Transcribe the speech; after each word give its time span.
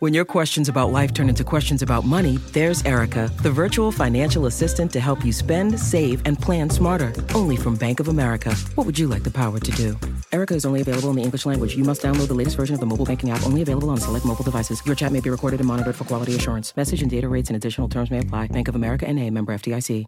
When 0.00 0.14
your 0.14 0.24
questions 0.24 0.70
about 0.70 0.92
life 0.92 1.12
turn 1.12 1.28
into 1.28 1.44
questions 1.44 1.82
about 1.82 2.06
money, 2.06 2.38
there's 2.54 2.82
Erica, 2.86 3.30
the 3.42 3.50
virtual 3.50 3.92
financial 3.92 4.46
assistant 4.46 4.90
to 4.92 4.98
help 4.98 5.22
you 5.22 5.30
spend, 5.30 5.78
save, 5.78 6.22
and 6.24 6.38
plan 6.38 6.70
smarter. 6.70 7.12
Only 7.34 7.54
from 7.54 7.76
Bank 7.76 8.00
of 8.00 8.08
America. 8.08 8.54
What 8.76 8.86
would 8.86 8.98
you 8.98 9.08
like 9.08 9.24
the 9.24 9.30
power 9.30 9.58
to 9.58 9.72
do? 9.72 9.98
Erica 10.32 10.54
is 10.54 10.64
only 10.64 10.80
available 10.80 11.10
in 11.10 11.16
the 11.16 11.22
English 11.22 11.44
language. 11.44 11.76
You 11.76 11.84
must 11.84 12.00
download 12.00 12.28
the 12.28 12.32
latest 12.32 12.56
version 12.56 12.72
of 12.72 12.80
the 12.80 12.86
mobile 12.86 13.04
banking 13.04 13.28
app, 13.28 13.44
only 13.44 13.60
available 13.60 13.90
on 13.90 13.98
select 13.98 14.24
mobile 14.24 14.42
devices. 14.42 14.80
Your 14.86 14.94
chat 14.94 15.12
may 15.12 15.20
be 15.20 15.28
recorded 15.28 15.60
and 15.60 15.66
monitored 15.66 15.96
for 15.96 16.04
quality 16.04 16.34
assurance. 16.34 16.74
Message 16.78 17.02
and 17.02 17.10
data 17.10 17.28
rates 17.28 17.50
and 17.50 17.56
additional 17.58 17.86
terms 17.86 18.10
may 18.10 18.20
apply. 18.20 18.46
Bank 18.46 18.68
of 18.68 18.76
America 18.76 19.06
and 19.06 19.18
a 19.18 19.28
member 19.28 19.52
FDIC. 19.52 20.06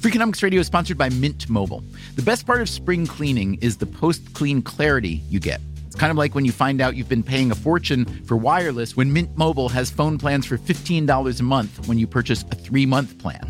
Freakonomics 0.00 0.42
Radio 0.42 0.60
is 0.60 0.66
sponsored 0.66 0.98
by 0.98 1.10
Mint 1.10 1.48
Mobile. 1.48 1.84
The 2.16 2.22
best 2.22 2.46
part 2.46 2.62
of 2.62 2.68
spring 2.68 3.06
cleaning 3.06 3.58
is 3.60 3.76
the 3.76 3.86
post 3.86 4.32
clean 4.32 4.60
clarity 4.60 5.22
you 5.28 5.38
get. 5.38 5.60
It's 5.90 5.98
kind 5.98 6.12
of 6.12 6.16
like 6.16 6.36
when 6.36 6.44
you 6.44 6.52
find 6.52 6.80
out 6.80 6.94
you've 6.94 7.08
been 7.08 7.24
paying 7.24 7.50
a 7.50 7.56
fortune 7.56 8.04
for 8.24 8.36
wireless 8.36 8.96
when 8.96 9.12
Mint 9.12 9.36
Mobile 9.36 9.68
has 9.68 9.90
phone 9.90 10.18
plans 10.18 10.46
for 10.46 10.56
$15 10.56 11.40
a 11.40 11.42
month 11.42 11.88
when 11.88 11.98
you 11.98 12.06
purchase 12.06 12.44
a 12.44 12.54
three 12.54 12.86
month 12.86 13.18
plan. 13.18 13.40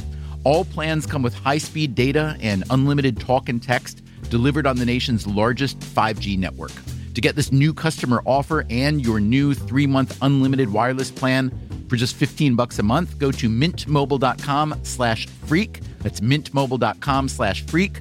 All 0.45 0.65
plans 0.65 1.05
come 1.05 1.23
with 1.23 1.35
high 1.35 1.59
speed 1.59 1.95
data 1.95 2.39
and 2.41 2.65
unlimited 2.71 3.21
talk 3.21 3.51
and 3.51 3.63
text 3.63 4.03
delivered 4.31 4.67
on 4.67 4.77
the 4.77 4.87
nation's 4.87 5.27
largest 5.27 5.79
5G 5.81 6.39
network. 6.39 6.73
To 7.13 7.21
get 7.21 7.37
this 7.37 7.53
new 7.53 7.75
customer 7.75 8.23
offer 8.25 8.65
and 8.71 9.05
your 9.05 9.21
new 9.21 9.53
three 9.53 9.87
month 9.87 10.17
unlimited 10.23 10.73
wireless 10.73 11.11
plan 11.11 11.53
for 11.91 11.97
just 11.97 12.17
15 12.17 12.57
bucks 12.57 12.79
a 12.79 12.83
month, 12.83 13.19
go 13.19 13.31
to 13.33 13.51
mintmobile.com 13.51 14.81
slash 14.83 15.27
freak. 15.27 15.81
That's 15.99 16.21
mintmobile.com 16.21 17.29
slash 17.29 17.67
freak. 17.67 18.01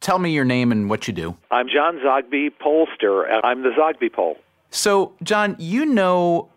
tell 0.00 0.18
me 0.18 0.32
your 0.32 0.44
name 0.44 0.72
and 0.72 0.90
what 0.90 1.06
you 1.06 1.14
do. 1.14 1.36
I'm 1.50 1.68
John 1.68 1.98
Zogby, 1.98 2.50
pollster, 2.50 3.30
and 3.30 3.40
I'm 3.44 3.62
the 3.62 3.70
Zogby 3.70 4.12
poll. 4.12 4.38
So, 4.70 5.12
John, 5.22 5.56
you 5.58 5.84
know 5.84 6.48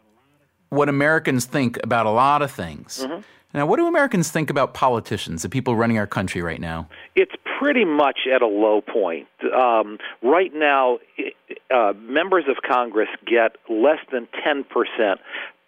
what 0.69 0.89
Americans 0.89 1.45
think 1.45 1.77
about 1.83 2.05
a 2.05 2.11
lot 2.11 2.41
of 2.41 2.52
things. 2.52 3.05
Mm-hmm. 3.05 3.21
Now, 3.55 3.67
what 3.67 3.77
do 3.77 3.86
Americans 3.86 4.31
think 4.31 4.49
about 4.49 4.73
politicians, 4.73 5.44
the 5.44 5.49
people 5.49 5.75
running 5.75 5.99
our 5.99 6.08
country 6.08 6.41
right 6.41 6.59
now? 6.59 6.89
It's 7.16 7.33
pretty 7.59 7.86
much 7.86 8.21
at 8.33 8.41
a 8.41 8.47
low 8.47 8.81
point. 8.81 9.27
Um, 9.55 9.99
right 10.23 10.52
now, 10.55 10.97
uh, 11.69 11.94
members 11.95 12.45
of 12.49 12.58
Congress 12.67 13.09
get 13.27 13.58
less 13.69 13.99
than 14.11 14.27
10% 14.44 14.64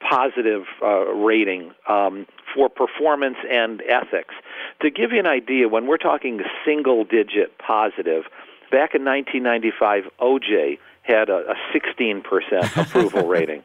positive 0.07 0.63
uh, 0.81 1.05
rating 1.13 1.71
um, 1.89 2.25
for 2.53 2.69
performance 2.69 3.37
and 3.49 3.81
ethics. 3.89 4.33
To 4.81 4.89
give 4.89 5.11
you 5.11 5.19
an 5.19 5.27
idea, 5.27 5.67
when 5.67 5.87
we're 5.87 5.97
talking 5.97 6.41
single 6.65 7.03
digit 7.03 7.57
positive, 7.57 8.23
back 8.71 8.93
in 8.93 9.03
1995, 9.03 10.03
OJ 10.19 10.79
had 11.03 11.29
a, 11.29 11.51
a 11.51 11.55
16% 11.73 12.77
approval 12.81 13.27
rating. 13.27 13.63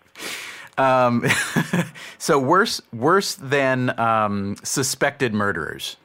Um, 0.78 1.27
so 2.19 2.38
worse, 2.38 2.81
worse 2.92 3.34
than 3.34 3.98
um, 3.98 4.56
suspected 4.62 5.34
murderers. 5.34 5.97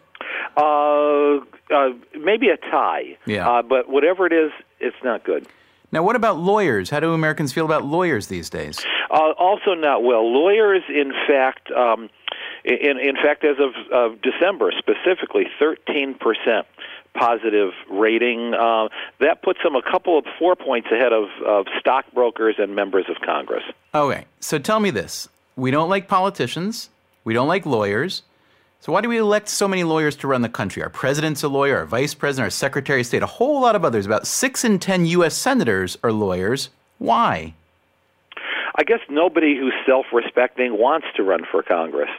Uh, 0.57 1.37
uh, 1.73 1.89
maybe 2.19 2.49
a 2.49 2.57
tie. 2.57 3.17
Yeah. 3.25 3.49
Uh, 3.49 3.61
but 3.61 3.89
whatever 3.89 4.25
it 4.25 4.33
is, 4.33 4.51
it's 4.79 4.95
not 5.03 5.23
good. 5.23 5.47
Now, 5.95 6.03
what 6.03 6.17
about 6.17 6.37
lawyers? 6.37 6.89
How 6.89 6.99
do 6.99 7.13
Americans 7.13 7.53
feel 7.53 7.63
about 7.63 7.85
lawyers 7.85 8.27
these 8.27 8.49
days? 8.49 8.85
Uh, 9.09 9.31
also, 9.39 9.73
not 9.75 10.03
well. 10.03 10.29
Lawyers, 10.29 10.83
in 10.89 11.13
fact, 11.25 11.71
um, 11.71 12.09
in 12.65 12.99
in 12.99 13.15
fact, 13.15 13.45
as 13.45 13.55
of, 13.59 13.71
of 13.93 14.21
December 14.21 14.73
specifically, 14.77 15.45
thirteen 15.57 16.13
percent 16.13 16.67
positive 17.13 17.71
rating. 17.89 18.53
Uh, 18.53 18.89
that 19.21 19.41
puts 19.41 19.59
them 19.63 19.73
a 19.73 19.81
couple 19.81 20.17
of 20.17 20.25
four 20.37 20.57
points 20.57 20.89
ahead 20.91 21.13
of, 21.13 21.29
of 21.47 21.65
stockbrokers 21.79 22.55
and 22.57 22.75
members 22.75 23.05
of 23.07 23.15
Congress. 23.25 23.63
Okay, 23.93 24.25
so 24.41 24.59
tell 24.59 24.81
me 24.81 24.89
this: 24.89 25.29
we 25.55 25.71
don't 25.71 25.87
like 25.87 26.09
politicians, 26.09 26.89
we 27.23 27.33
don't 27.33 27.47
like 27.47 27.65
lawyers. 27.65 28.21
So 28.85 28.91
why 28.91 29.01
do 29.01 29.09
we 29.09 29.17
elect 29.17 29.49
so 29.49 29.67
many 29.67 29.83
lawyers 29.83 30.15
to 30.17 30.27
run 30.27 30.43
the 30.43 30.47
country? 30.47 30.83
Our 30.83 30.91
president's 30.91 31.41
a 31.41 31.47
lawyer, 31.47 31.79
our 31.79 31.85
vice 31.87 32.13
president, 32.13 32.45
our 32.45 32.49
secretary 32.51 33.01
of 33.01 33.07
state, 33.07 33.23
a 33.23 33.25
whole 33.25 33.59
lot 33.59 33.75
of 33.75 33.83
others. 33.83 34.05
About 34.05 34.27
six 34.27 34.63
in 34.63 34.77
ten 34.77 35.07
U.S. 35.07 35.35
senators 35.35 35.97
are 36.03 36.11
lawyers. 36.11 36.69
Why? 36.99 37.55
I 38.75 38.83
guess 38.83 38.99
nobody 39.09 39.57
who's 39.57 39.73
self-respecting 39.87 40.77
wants 40.77 41.07
to 41.15 41.23
run 41.23 41.47
for 41.51 41.63
Congress. 41.63 42.11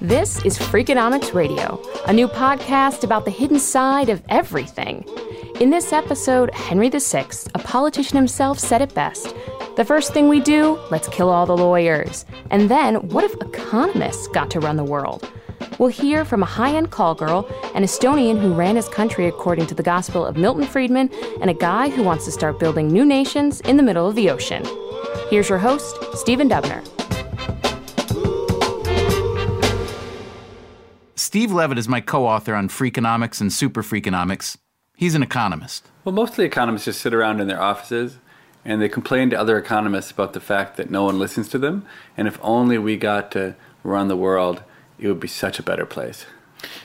This 0.00 0.44
is 0.44 0.58
Freakonomics 0.58 1.32
Radio, 1.32 1.80
a 2.08 2.12
new 2.12 2.26
podcast 2.26 3.04
about 3.04 3.24
the 3.24 3.30
hidden 3.30 3.60
side 3.60 4.08
of 4.08 4.20
everything. 4.28 5.04
In 5.62 5.70
this 5.70 5.92
episode, 5.92 6.52
Henry 6.54 6.88
VI, 6.88 7.28
a 7.54 7.58
politician 7.60 8.16
himself, 8.16 8.58
said 8.58 8.82
it 8.82 8.92
best. 8.94 9.32
The 9.76 9.84
first 9.84 10.12
thing 10.12 10.28
we 10.28 10.40
do, 10.40 10.76
let's 10.90 11.06
kill 11.06 11.30
all 11.30 11.46
the 11.46 11.56
lawyers. 11.56 12.24
And 12.50 12.68
then, 12.68 12.96
what 13.10 13.22
if 13.22 13.32
economists 13.34 14.26
got 14.26 14.50
to 14.50 14.58
run 14.58 14.74
the 14.74 14.82
world? 14.82 15.30
We'll 15.78 15.90
hear 15.90 16.24
from 16.24 16.42
a 16.42 16.46
high 16.46 16.74
end 16.74 16.90
call 16.90 17.14
girl, 17.14 17.48
an 17.76 17.84
Estonian 17.84 18.40
who 18.40 18.52
ran 18.54 18.74
his 18.74 18.88
country 18.88 19.28
according 19.28 19.68
to 19.68 19.74
the 19.76 19.84
gospel 19.84 20.26
of 20.26 20.36
Milton 20.36 20.66
Friedman, 20.66 21.10
and 21.40 21.48
a 21.48 21.54
guy 21.54 21.90
who 21.90 22.02
wants 22.02 22.24
to 22.24 22.32
start 22.32 22.58
building 22.58 22.88
new 22.88 23.04
nations 23.04 23.60
in 23.60 23.76
the 23.76 23.84
middle 23.84 24.08
of 24.08 24.16
the 24.16 24.30
ocean. 24.30 24.64
Here's 25.30 25.48
your 25.48 25.58
host, 25.58 25.96
Stephen 26.14 26.48
Dubner. 26.48 26.84
Steve 31.14 31.52
Levitt 31.52 31.78
is 31.78 31.86
my 31.86 32.00
co 32.00 32.26
author 32.26 32.56
on 32.56 32.68
Freakonomics 32.68 33.40
and 33.40 33.52
Super 33.52 33.84
Freakonomics. 33.84 34.56
He's 34.94 35.14
an 35.14 35.22
economist. 35.22 35.86
Well, 36.04 36.14
mostly 36.14 36.44
economists 36.44 36.84
just 36.84 37.00
sit 37.00 37.14
around 37.14 37.40
in 37.40 37.48
their 37.48 37.60
offices 37.60 38.18
and 38.64 38.80
they 38.80 38.88
complain 38.88 39.30
to 39.30 39.38
other 39.38 39.58
economists 39.58 40.10
about 40.10 40.32
the 40.32 40.40
fact 40.40 40.76
that 40.76 40.90
no 40.90 41.04
one 41.04 41.18
listens 41.18 41.48
to 41.48 41.58
them. 41.58 41.84
And 42.16 42.28
if 42.28 42.38
only 42.42 42.78
we 42.78 42.96
got 42.96 43.32
to 43.32 43.56
run 43.82 44.08
the 44.08 44.16
world, 44.16 44.62
it 44.98 45.08
would 45.08 45.20
be 45.20 45.28
such 45.28 45.58
a 45.58 45.62
better 45.62 45.86
place. 45.86 46.26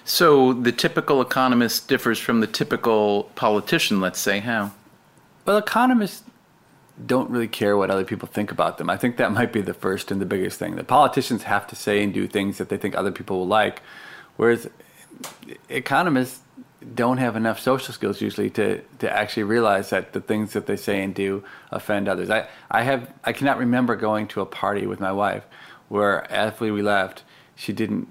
So 0.03 0.53
the 0.53 0.72
typical 0.72 1.22
economist 1.22 1.88
differs 1.88 2.18
from 2.18 2.40
the 2.40 2.47
typical 2.47 3.23
politician, 3.35 4.01
let's 4.01 4.19
say. 4.19 4.39
How? 4.39 4.72
Well, 5.45 5.57
economists 5.57 6.24
don't 7.06 7.29
really 7.29 7.47
care 7.47 7.78
what 7.78 7.91
other 7.91 8.06
people 8.06 8.28
think 8.28 8.51
about 8.51 8.79
them. 8.79 8.89
I 8.89 8.97
think 8.97 9.18
that 9.18 9.31
might 9.31 9.53
be 9.53 9.62
the 9.62 9.75
first 9.75 10.09
and 10.09 10.19
the 10.19 10.25
biggest 10.25 10.57
thing. 10.57 10.75
The 10.75 10.84
politicians 10.84 11.44
have 11.44 11.68
to 11.68 11.75
say 11.75 12.01
and 12.03 12.12
do 12.12 12.28
things 12.28 12.57
that 12.57 12.69
they 12.69 12.78
think 12.78 12.95
other 12.95 13.12
people 13.12 13.38
will 13.38 13.47
like 13.47 13.84
Whereas 14.38 14.69
economists 15.68 16.39
don't 16.95 17.17
have 17.17 17.35
enough 17.35 17.59
social 17.59 17.93
skills 17.93 18.21
usually 18.21 18.49
to, 18.51 18.81
to 18.99 19.11
actually 19.11 19.43
realize 19.43 19.89
that 19.89 20.13
the 20.13 20.21
things 20.21 20.53
that 20.53 20.65
they 20.65 20.75
say 20.75 21.03
and 21.03 21.13
do 21.13 21.43
offend 21.71 22.07
others. 22.07 22.29
I, 22.29 22.47
I 22.69 22.83
have 22.83 23.11
I 23.23 23.33
cannot 23.33 23.57
remember 23.57 23.95
going 23.95 24.27
to 24.29 24.41
a 24.41 24.45
party 24.45 24.85
with 24.85 24.99
my 24.99 25.11
wife 25.11 25.45
where 25.89 26.31
after 26.31 26.73
we 26.73 26.81
left, 26.81 27.23
she 27.56 27.73
didn't 27.73 28.07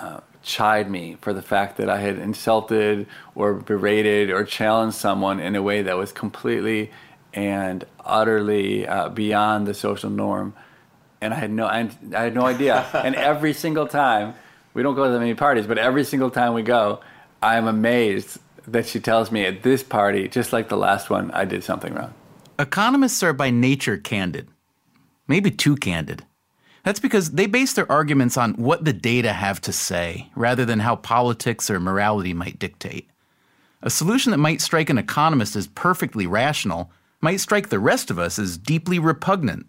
uh, 0.00 0.20
chide 0.42 0.90
me 0.90 1.16
for 1.20 1.32
the 1.32 1.42
fact 1.42 1.76
that 1.78 1.88
I 1.88 1.98
had 1.98 2.18
insulted 2.18 3.06
or 3.34 3.54
berated 3.54 4.30
or 4.30 4.44
challenged 4.44 4.96
someone 4.96 5.40
in 5.40 5.56
a 5.56 5.62
way 5.62 5.82
that 5.82 5.96
was 5.96 6.12
completely 6.12 6.90
and 7.32 7.84
utterly 8.04 8.86
uh, 8.86 9.08
beyond 9.08 9.66
the 9.66 9.74
social 9.74 10.10
norm. 10.10 10.54
And 11.20 11.34
I 11.34 11.38
had 11.38 11.50
no 11.50 11.66
I, 11.66 11.90
I 12.14 12.22
had 12.22 12.34
no 12.34 12.46
idea. 12.46 12.86
and 12.94 13.14
every 13.14 13.52
single 13.52 13.86
time 13.86 14.34
we 14.74 14.82
don't 14.82 14.94
go 14.94 15.04
to 15.04 15.10
that 15.10 15.18
many 15.18 15.34
parties, 15.34 15.66
but 15.66 15.78
every 15.78 16.04
single 16.04 16.30
time 16.30 16.52
we 16.52 16.62
go, 16.62 17.00
I'm 17.46 17.68
amazed 17.68 18.40
that 18.66 18.88
she 18.88 18.98
tells 18.98 19.30
me 19.30 19.46
at 19.46 19.62
this 19.62 19.84
party, 19.84 20.26
just 20.26 20.52
like 20.52 20.68
the 20.68 20.76
last 20.76 21.10
one, 21.10 21.30
I 21.30 21.44
did 21.44 21.62
something 21.62 21.94
wrong. 21.94 22.12
Economists 22.58 23.22
are 23.22 23.32
by 23.32 23.50
nature 23.50 23.96
candid, 23.96 24.48
maybe 25.28 25.52
too 25.52 25.76
candid. 25.76 26.24
That's 26.82 26.98
because 26.98 27.30
they 27.30 27.46
base 27.46 27.72
their 27.72 27.90
arguments 27.90 28.36
on 28.36 28.54
what 28.54 28.84
the 28.84 28.92
data 28.92 29.32
have 29.32 29.60
to 29.60 29.72
say, 29.72 30.28
rather 30.34 30.64
than 30.64 30.80
how 30.80 30.96
politics 30.96 31.70
or 31.70 31.78
morality 31.78 32.34
might 32.34 32.58
dictate. 32.58 33.08
A 33.80 33.90
solution 33.90 34.32
that 34.32 34.38
might 34.38 34.60
strike 34.60 34.90
an 34.90 34.98
economist 34.98 35.54
as 35.54 35.68
perfectly 35.68 36.26
rational 36.26 36.90
might 37.20 37.38
strike 37.38 37.68
the 37.68 37.78
rest 37.78 38.10
of 38.10 38.18
us 38.18 38.40
as 38.40 38.58
deeply 38.58 38.98
repugnant. 38.98 39.66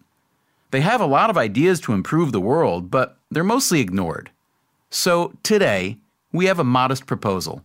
They 0.71 0.81
have 0.81 0.99
a 0.99 1.05
lot 1.05 1.29
of 1.29 1.37
ideas 1.37 1.79
to 1.81 1.93
improve 1.93 2.31
the 2.31 2.41
world, 2.41 2.89
but 2.89 3.19
they're 3.29 3.43
mostly 3.43 3.81
ignored. 3.81 4.31
So 4.89 5.33
today, 5.43 5.99
we 6.31 6.45
have 6.45 6.59
a 6.59 6.63
modest 6.63 7.05
proposal. 7.05 7.61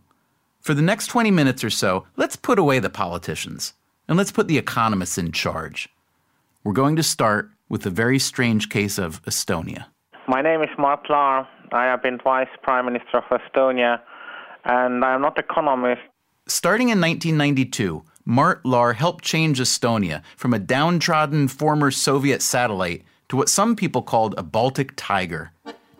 For 0.63 0.73
the 0.73 0.81
next 0.81 1.07
20 1.07 1.29
minutes 1.29 1.61
or 1.61 1.69
so, 1.69 2.05
let's 2.15 2.37
put 2.37 2.57
away 2.57 2.79
the 2.79 2.89
politicians 2.89 3.73
and 4.07 4.17
let's 4.17 4.31
put 4.31 4.47
the 4.47 4.57
economists 4.57 5.17
in 5.17 5.33
charge. 5.33 5.89
We're 6.63 6.71
going 6.71 6.95
to 6.95 7.03
start 7.03 7.51
with 7.67 7.81
the 7.81 7.89
very 7.89 8.17
strange 8.17 8.69
case 8.69 8.97
of 8.97 9.21
Estonia. 9.23 9.87
My 10.25 10.41
name 10.41 10.61
is 10.61 10.69
Mart 10.77 11.05
Laar. 11.09 11.45
I 11.73 11.83
have 11.83 12.01
been 12.01 12.17
twice 12.17 12.47
Prime 12.61 12.85
Minister 12.85 13.17
of 13.17 13.25
Estonia, 13.25 13.99
and 14.63 15.03
I'm 15.03 15.21
not 15.21 15.37
economist. 15.37 16.01
Starting 16.47 16.87
in 16.87 17.01
1992, 17.01 18.01
Mart 18.23 18.63
Laar 18.63 18.93
helped 18.95 19.25
change 19.25 19.59
Estonia 19.59 20.21
from 20.37 20.53
a 20.53 20.59
downtrodden 20.59 21.49
former 21.49 21.91
Soviet 21.91 22.41
satellite 22.41 23.03
to 23.27 23.35
what 23.35 23.49
some 23.49 23.75
people 23.75 24.01
called 24.01 24.33
a 24.37 24.43
Baltic 24.43 24.93
tiger. 24.95 25.51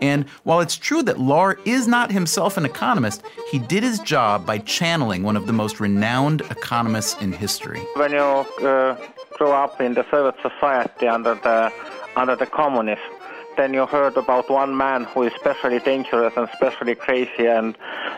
And 0.04 0.28
while 0.44 0.60
it's 0.60 0.76
true 0.76 1.02
that 1.04 1.16
Laar 1.16 1.58
is 1.64 1.88
not 1.88 2.12
himself 2.12 2.58
an 2.58 2.66
economist, 2.66 3.24
he 3.50 3.58
did 3.58 3.84
his 3.84 4.00
job 4.00 4.46
by 4.46 4.58
channeling 4.58 5.24
one 5.24 5.38
of 5.38 5.48
the 5.48 5.54
most 5.54 5.80
renowned 5.80 6.42
economists 6.52 7.16
in 7.22 7.32
history. 7.32 7.80
When 7.96 8.12
you 8.12 8.20
uh, 8.20 8.98
grew 9.38 9.52
up 9.52 9.80
in 9.80 9.94
the 9.94 10.06
Soviet 10.12 10.36
society 10.42 11.08
under 11.08 11.36
the 11.36 11.72
under 12.18 12.36
the 12.36 12.46
communism, 12.46 13.02
then 13.56 13.74
you 13.74 13.86
heard 13.86 14.18
about 14.18 14.50
one 14.50 14.76
man 14.76 15.06
who 15.06 15.24
is 15.24 15.34
especially 15.38 15.80
dangerous 15.80 16.34
and 16.36 16.50
especially 16.50 16.96
crazy 16.96 17.48
and 17.48 17.78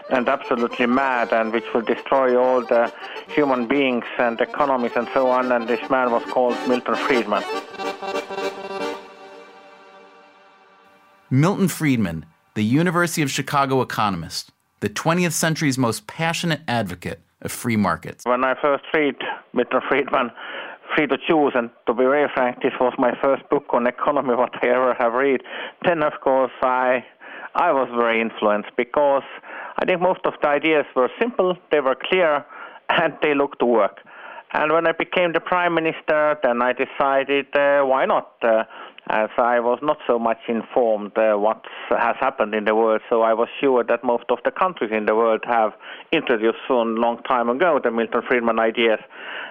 and 0.10 0.28
absolutely 0.28 0.88
mad 0.88 1.32
and 1.32 1.54
which 1.54 1.72
will 1.72 1.82
destroy 1.94 2.36
all 2.36 2.62
the 2.62 2.92
human 3.28 3.68
beings 3.68 4.06
and 4.18 4.42
economies 4.42 4.96
and 4.96 5.08
so 5.14 5.30
on. 5.30 5.52
And 5.52 5.68
this 5.68 5.88
man 5.92 6.10
was 6.10 6.24
called 6.24 6.58
Milton 6.68 6.96
Friedman. 6.96 7.44
Milton 11.32 11.68
Friedman, 11.68 12.24
the 12.54 12.64
University 12.64 13.24
of 13.24 13.32
Chicago 13.32 13.82
economist, 13.82 14.52
the 14.82 14.90
20th 14.90 15.32
century's 15.32 15.76
most 15.76 16.06
passionate 16.06 16.62
advocate 16.68 17.20
of 17.42 17.52
free 17.52 17.76
markets. 17.76 18.26
When 18.26 18.46
I 18.46 18.54
first 18.62 18.84
read 18.94 19.16
Milton 19.52 19.82
Friedman, 19.90 20.30
Free 20.96 21.08
to 21.08 21.18
Choose, 21.28 21.54
and 21.56 21.72
to 21.88 21.96
be 21.96 22.04
very 22.04 22.30
frank, 22.36 22.62
this 22.62 22.74
was 22.80 22.94
my 23.00 23.12
first 23.24 23.42
book 23.50 23.66
on 23.74 23.88
economy 23.88 24.36
what 24.36 24.54
I 24.64 24.68
ever 24.68 24.96
have 25.00 25.14
read. 25.14 25.42
Then, 25.84 26.04
of 26.04 26.14
course, 26.24 26.52
I 26.62 27.04
I 27.56 27.72
was 27.72 27.88
very 27.98 28.22
influenced 28.22 28.70
because 28.78 29.24
I 29.80 29.86
think 29.86 30.02
most 30.02 30.20
of 30.26 30.34
the 30.42 30.48
ideas 30.50 30.86
were 30.96 31.10
simple, 31.20 31.58
they 31.72 31.80
were 31.80 31.96
clear, 31.96 32.46
and 32.90 33.14
they 33.24 33.34
looked 33.34 33.60
to 33.60 33.66
work. 33.66 34.02
And 34.54 34.72
when 34.72 34.88
I 34.88 34.92
became 34.92 35.34
the 35.34 35.40
prime 35.40 35.74
minister, 35.74 36.38
then 36.44 36.62
I 36.62 36.72
decided 36.74 37.48
uh, 37.58 37.82
why 37.82 38.06
not. 38.06 38.32
Uh, 38.42 38.64
as 39.08 39.30
I 39.38 39.60
was 39.60 39.80
not 39.82 39.98
so 40.08 40.18
much 40.18 40.40
informed 40.48 41.18
uh, 41.18 41.36
what 41.36 41.64
has 41.90 42.16
happened 42.20 42.56
in 42.56 42.66
the 42.66 42.74
world, 42.74 43.02
so 43.10 43.22
I 43.22 43.34
was 43.34 43.48
sure 43.60 43.84
that 43.84 44.04
most 44.04 44.26
of 44.30 44.40
the 44.44 44.52
countries 44.52 44.92
in 44.92 45.06
the 45.06 45.16
world 45.16 45.44
have 45.46 45.74
introduced 46.12 46.58
a 46.70 46.74
long 46.74 47.22
time 47.24 47.50
ago 47.50 47.80
the 47.84 47.92
Milton 47.92 48.22
Friedman 48.28 48.60
ideas, 48.60 49.00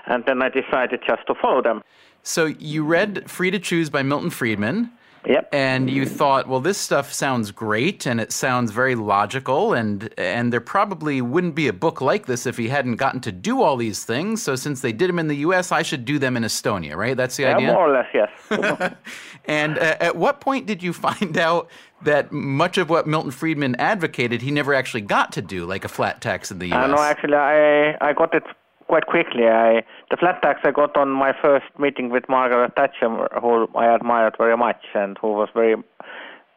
and 0.07 0.25
then 0.27 0.43
I 0.43 0.49
decided 0.49 1.01
just 1.07 1.27
to 1.29 1.35
follow 1.41 1.63
them. 1.63 1.83
So 2.23 2.47
you 2.47 2.85
read 2.85 3.31
Free 3.31 3.51
to 3.51 3.59
Choose 3.59 3.91
by 3.91 4.03
Milton 4.03 4.31
Friedman. 4.31 4.91
Yep. 5.27 5.49
And 5.53 5.89
you 5.91 6.07
thought, 6.07 6.49
well, 6.49 6.61
this 6.61 6.79
stuff 6.79 7.13
sounds 7.13 7.51
great 7.51 8.07
and 8.07 8.21
it 8.21 8.33
sounds 8.33 8.71
very 8.71 8.95
logical, 8.95 9.73
and 9.73 10.13
and 10.19 10.53
there 10.53 10.61
probably 10.61 11.21
wouldn't 11.21 11.55
be 11.55 11.69
a 11.69 11.73
book 11.73 12.01
like 12.01 12.27
this 12.27 12.47
if 12.47 12.57
he 12.57 12.69
hadn't 12.69 12.97
gotten 12.97 13.21
to 13.21 13.33
do 13.33 13.63
all 13.63 13.77
these 13.77 14.05
things. 14.05 14.43
So 14.43 14.57
since 14.57 14.81
they 14.81 14.93
did 14.93 15.09
them 15.09 15.19
in 15.19 15.29
the 15.29 15.37
U.S., 15.37 15.73
I 15.73 15.83
should 15.83 16.05
do 16.05 16.19
them 16.19 16.37
in 16.37 16.43
Estonia, 16.43 16.97
right? 16.97 17.17
That's 17.17 17.37
the 17.37 17.45
yeah, 17.45 17.57
idea. 17.57 17.73
More 17.73 17.89
or 17.89 17.93
less, 17.93 18.09
yes. 18.13 18.31
and 19.47 19.79
uh, 19.79 19.97
at 20.01 20.17
what 20.17 20.41
point 20.41 20.67
did 20.67 20.83
you 20.83 20.93
find 20.93 21.39
out 21.39 21.71
that 22.03 22.33
much 22.33 22.77
of 22.77 22.91
what 22.91 23.07
Milton 23.07 23.31
Friedman 23.31 23.77
advocated 23.77 24.43
he 24.43 24.51
never 24.51 24.75
actually 24.75 25.01
got 25.01 25.33
to 25.33 25.43
do, 25.43 25.65
like 25.65 25.85
a 25.85 25.89
flat 25.89 26.21
tax 26.21 26.51
in 26.51 26.59
the 26.59 26.69
U.S.? 26.69 26.85
Uh, 26.85 26.87
no, 26.89 27.03
actually, 27.03 27.35
I 27.35 27.97
I 28.01 28.13
got 28.13 28.35
it 28.35 28.45
quite 28.87 29.07
quickly. 29.07 29.47
I 29.47 29.83
the 30.11 30.17
flat 30.17 30.43
tax 30.43 30.61
I 30.65 30.71
got 30.71 30.97
on 30.97 31.11
my 31.11 31.33
first 31.41 31.67
meeting 31.79 32.11
with 32.11 32.29
Margaret 32.29 32.73
Thatcher, 32.77 33.29
who 33.41 33.69
I 33.75 33.95
admired 33.95 34.35
very 34.39 34.57
much, 34.57 34.85
and 34.95 35.17
who 35.21 35.33
was 35.33 35.49
very 35.55 35.77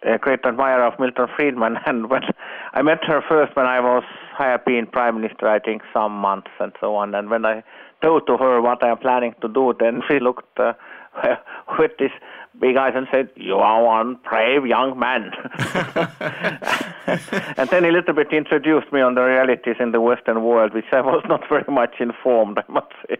a 0.03 0.17
great 0.17 0.45
admirer 0.45 0.85
of 0.85 0.99
Milton 0.99 1.27
Friedman. 1.35 1.77
And 1.85 2.09
when 2.09 2.23
I 2.73 2.81
met 2.81 3.03
her 3.05 3.21
first, 3.27 3.55
when 3.55 3.65
I 3.65 3.79
was 3.79 4.03
I 4.39 4.51
had 4.51 4.65
been 4.65 4.87
prime 4.87 5.21
minister, 5.21 5.47
I 5.47 5.59
think 5.59 5.81
some 5.93 6.11
months 6.11 6.51
and 6.59 6.71
so 6.79 6.95
on. 6.95 7.15
And 7.15 7.29
when 7.29 7.45
I 7.45 7.63
told 8.03 8.27
to 8.27 8.37
her 8.37 8.61
what 8.61 8.83
I 8.83 8.91
am 8.91 8.97
planning 8.97 9.33
to 9.41 9.47
do, 9.47 9.73
then 9.79 10.01
she 10.07 10.19
looked 10.19 10.59
uh, 10.59 10.73
with 11.79 11.91
this 11.97 12.11
big 12.59 12.75
eyes 12.77 12.93
and 12.95 13.07
said, 13.11 13.29
"You 13.35 13.55
are 13.55 13.83
one 13.83 14.17
brave 14.27 14.65
young 14.65 14.97
man." 14.97 15.31
and 17.57 17.69
then 17.69 17.85
a 17.85 17.91
little 17.91 18.13
bit 18.13 18.31
introduced 18.31 18.91
me 18.91 19.01
on 19.01 19.15
the 19.15 19.21
realities 19.21 19.75
in 19.79 19.91
the 19.91 20.01
Western 20.01 20.43
world, 20.43 20.73
which 20.73 20.85
I 20.91 21.01
was 21.01 21.23
not 21.27 21.47
very 21.49 21.65
much 21.67 21.95
informed, 21.99 22.59
I 22.59 22.71
must 22.71 22.91
say. 23.07 23.17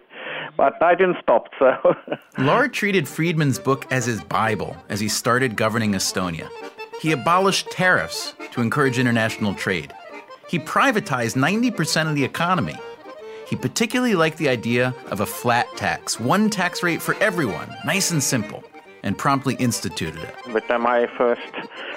But 0.56 0.82
I 0.82 0.96
didn't 0.96 1.18
stop. 1.22 1.50
So 1.60 1.76
Laar 2.38 2.72
treated 2.72 3.08
Friedman's 3.08 3.60
book 3.60 3.86
as 3.92 4.06
his 4.06 4.22
Bible 4.22 4.76
as 4.90 5.00
he 5.00 5.08
started 5.08 5.56
governing 5.56 5.94
Estonia. 5.94 6.50
He 7.02 7.12
abolished 7.12 7.70
tariffs 7.70 8.34
to 8.52 8.62
encourage 8.62 8.98
international 8.98 9.54
trade. 9.54 9.94
He 10.50 10.60
privatized 10.60 11.36
90% 11.36 12.10
of 12.10 12.16
the 12.16 12.24
economy. 12.24 12.76
He 13.48 13.56
particularly 13.56 14.16
liked 14.16 14.38
the 14.38 14.50
idea 14.50 14.96
of 15.12 15.20
a 15.20 15.26
flat 15.26 15.68
tax, 15.78 16.20
one 16.20 16.50
tax 16.50 16.84
rate 16.84 17.02
for 17.02 17.16
everyone, 17.16 17.70
nice 17.86 18.12
and 18.12 18.22
simple, 18.22 18.64
and 19.08 19.18
promptly 19.18 19.56
instituted 19.56 20.22
it. 20.22 20.36
With 20.54 20.68
my 20.68 21.08
first 21.18 21.54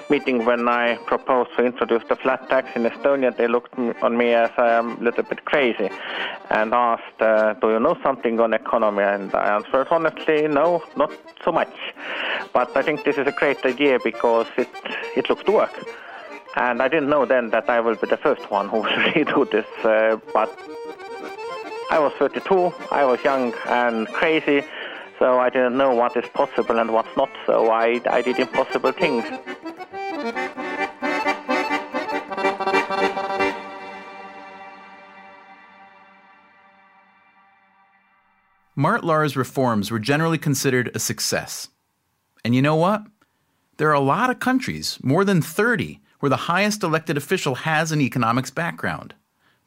meeting, 0.09 0.45
when 0.45 0.69
I 0.69 0.95
proposed 1.13 1.49
to 1.57 1.65
introduce 1.65 2.03
the 2.07 2.15
flat 2.15 2.47
tax 2.47 2.69
in 2.77 2.83
Estonia, 2.83 3.35
they 3.35 3.47
looked 3.49 3.77
on 4.01 4.17
me 4.17 4.33
as 4.33 4.51
a 4.57 4.81
little 5.01 5.25
bit 5.25 5.43
crazy 5.43 5.89
and 6.49 6.73
asked, 6.73 7.19
uh, 7.19 7.53
Do 7.55 7.67
you 7.73 7.81
know 7.81 7.97
something 8.01 8.39
on 8.39 8.53
economy? 8.53 9.03
And 9.03 9.35
I 9.35 9.55
answered 9.57 9.87
honestly, 9.91 10.47
no, 10.47 10.81
not 10.95 11.11
so 11.43 11.51
much. 11.51 11.75
But 12.53 12.77
I 12.77 12.81
think 12.81 13.03
this 13.03 13.17
is 13.17 13.27
a 13.27 13.33
great 13.33 13.61
idea 13.65 13.99
because 14.01 14.47
it, 14.55 14.69
it 15.17 15.29
looks 15.29 15.43
to 15.43 15.51
work. 15.51 15.75
And 16.55 16.81
I 16.81 16.87
didn't 16.87 17.09
know 17.09 17.25
then 17.25 17.49
that 17.49 17.69
I 17.69 17.81
will 17.81 17.95
be 17.95 18.07
the 18.07 18.21
first 18.27 18.49
one 18.49 18.69
who 18.69 18.77
will 18.83 18.97
really 19.03 19.25
do 19.25 19.43
this, 19.51 19.67
uh, 19.83 20.17
but 20.33 20.49
I 21.89 21.99
was 21.99 22.13
32, 22.13 22.73
I 22.89 23.03
was 23.03 23.21
young 23.21 23.53
and 23.67 24.07
crazy, 24.07 24.63
so 25.21 25.37
I 25.37 25.51
didn't 25.51 25.77
know 25.77 25.93
what 25.93 26.17
is 26.17 26.27
possible 26.33 26.79
and 26.79 26.91
what's 26.91 27.15
not, 27.15 27.29
so 27.45 27.69
I, 27.69 28.01
I 28.09 28.23
did 28.23 28.39
impossible 28.39 28.91
things. 28.91 29.23
Mart 38.75 39.03
Laar's 39.03 39.37
reforms 39.37 39.91
were 39.91 39.99
generally 39.99 40.39
considered 40.39 40.89
a 40.95 40.99
success. 40.99 41.69
And 42.43 42.55
you 42.55 42.63
know 42.63 42.75
what? 42.75 43.03
There 43.77 43.89
are 43.89 43.93
a 43.93 43.99
lot 43.99 44.31
of 44.31 44.39
countries, 44.39 44.97
more 45.03 45.23
than 45.23 45.43
30, 45.43 45.99
where 46.19 46.31
the 46.31 46.47
highest 46.49 46.81
elected 46.81 47.15
official 47.15 47.53
has 47.53 47.91
an 47.91 48.01
economics 48.01 48.49
background. 48.49 49.13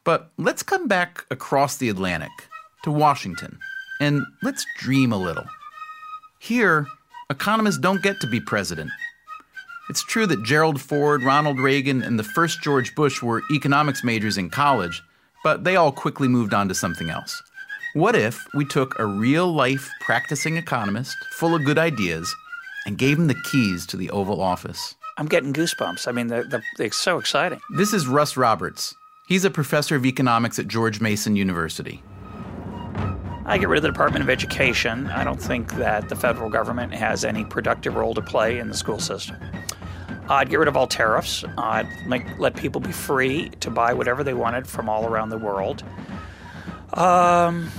But 0.03 0.33
let's 0.37 0.63
come 0.63 0.89
back 0.89 1.25
across 1.31 1.77
the 1.77 1.87
Atlantic 1.87 2.49
to 2.83 2.91
Washington 2.91 3.57
and 3.99 4.23
let's 4.43 4.65
dream 4.77 5.11
a 5.11 5.17
little. 5.17 5.45
Here, 6.39 6.87
economists 7.29 7.79
don't 7.79 8.03
get 8.03 8.19
to 8.21 8.27
be 8.27 8.39
president. 8.39 8.91
It's 9.89 10.03
true 10.03 10.25
that 10.27 10.43
Gerald 10.43 10.81
Ford, 10.81 11.23
Ronald 11.23 11.59
Reagan, 11.59 12.01
and 12.01 12.17
the 12.17 12.23
first 12.23 12.61
George 12.61 12.95
Bush 12.95 13.21
were 13.21 13.43
economics 13.51 14.03
majors 14.03 14.37
in 14.37 14.49
college, 14.49 15.01
but 15.43 15.63
they 15.63 15.75
all 15.75 15.91
quickly 15.91 16.27
moved 16.27 16.53
on 16.53 16.67
to 16.67 16.75
something 16.75 17.09
else. 17.09 17.41
What 17.93 18.15
if 18.15 18.45
we 18.55 18.65
took 18.65 18.97
a 18.99 19.05
real 19.05 19.47
life 19.47 19.89
practicing 20.01 20.57
economist 20.57 21.15
full 21.33 21.55
of 21.55 21.63
good 21.65 21.77
ideas 21.77 22.35
and 22.85 22.97
gave 22.97 23.17
him 23.17 23.27
the 23.27 23.41
keys 23.51 23.85
to 23.87 23.97
the 23.97 24.09
Oval 24.09 24.41
Office? 24.41 24.95
I'm 25.17 25.27
getting 25.27 25.53
goosebumps. 25.53 26.07
I 26.07 26.11
mean, 26.11 26.27
they're, 26.27 26.43
they're, 26.43 26.63
they're 26.77 26.91
so 26.91 27.19
exciting. 27.19 27.61
This 27.77 27.93
is 27.93 28.07
Russ 28.07 28.35
Roberts. 28.35 28.93
He's 29.27 29.45
a 29.45 29.49
professor 29.49 29.95
of 29.95 30.05
economics 30.05 30.59
at 30.59 30.67
George 30.67 30.99
Mason 30.99 31.35
University. 31.35 32.03
I 33.47 33.59
get 33.59 33.69
rid 33.69 33.77
of 33.77 33.83
the 33.83 33.89
Department 33.89 34.23
of 34.23 34.29
Education. 34.29 35.07
I 35.07 35.23
don't 35.23 35.41
think 35.41 35.71
that 35.75 36.09
the 36.09 36.15
federal 36.15 36.49
government 36.49 36.93
has 36.93 37.23
any 37.23 37.45
productive 37.45 37.95
role 37.95 38.15
to 38.15 38.21
play 38.21 38.57
in 38.57 38.67
the 38.67 38.73
school 38.73 38.99
system. 38.99 39.37
I'd 40.27 40.49
get 40.49 40.57
rid 40.57 40.67
of 40.67 40.75
all 40.75 40.87
tariffs. 40.87 41.45
I'd 41.55 41.87
make, 42.07 42.39
let 42.39 42.55
people 42.55 42.81
be 42.81 42.91
free 42.91 43.49
to 43.59 43.69
buy 43.69 43.93
whatever 43.93 44.23
they 44.23 44.33
wanted 44.33 44.65
from 44.65 44.89
all 44.89 45.05
around 45.05 45.29
the 45.29 45.37
world. 45.37 45.83
Um, 46.93 47.69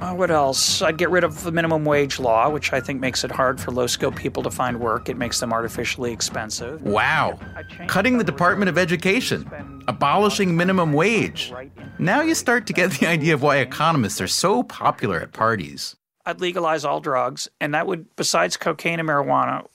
uh, 0.00 0.14
what 0.14 0.30
else? 0.30 0.82
I'd 0.82 0.98
get 0.98 1.10
rid 1.10 1.24
of 1.24 1.42
the 1.42 1.50
minimum 1.50 1.84
wage 1.84 2.18
law, 2.18 2.50
which 2.50 2.72
I 2.72 2.80
think 2.80 3.00
makes 3.00 3.24
it 3.24 3.30
hard 3.30 3.60
for 3.60 3.70
low 3.70 3.86
skilled 3.86 4.16
people 4.16 4.42
to 4.42 4.50
find 4.50 4.78
work. 4.78 5.08
It 5.08 5.16
makes 5.16 5.40
them 5.40 5.52
artificially 5.52 6.12
expensive. 6.12 6.82
Wow. 6.82 7.38
Cutting 7.86 8.18
the 8.18 8.24
Department 8.24 8.68
of 8.68 8.76
Education, 8.76 9.82
abolishing 9.88 10.56
minimum 10.56 10.92
wage. 10.92 11.52
Now 11.98 12.20
you 12.20 12.34
start 12.34 12.66
to 12.66 12.72
get 12.72 12.92
the 12.92 13.06
idea 13.08 13.34
of 13.34 13.42
why 13.42 13.56
economists 13.56 14.20
are 14.20 14.28
so 14.28 14.62
popular 14.62 15.20
at 15.20 15.32
parties. 15.32 15.96
I'd 16.26 16.40
legalize 16.40 16.84
all 16.84 17.00
drugs, 17.00 17.48
and 17.60 17.72
that 17.74 17.86
would, 17.86 18.14
besides 18.16 18.56
cocaine 18.56 18.98
and 18.98 19.08
marijuana, 19.08 19.66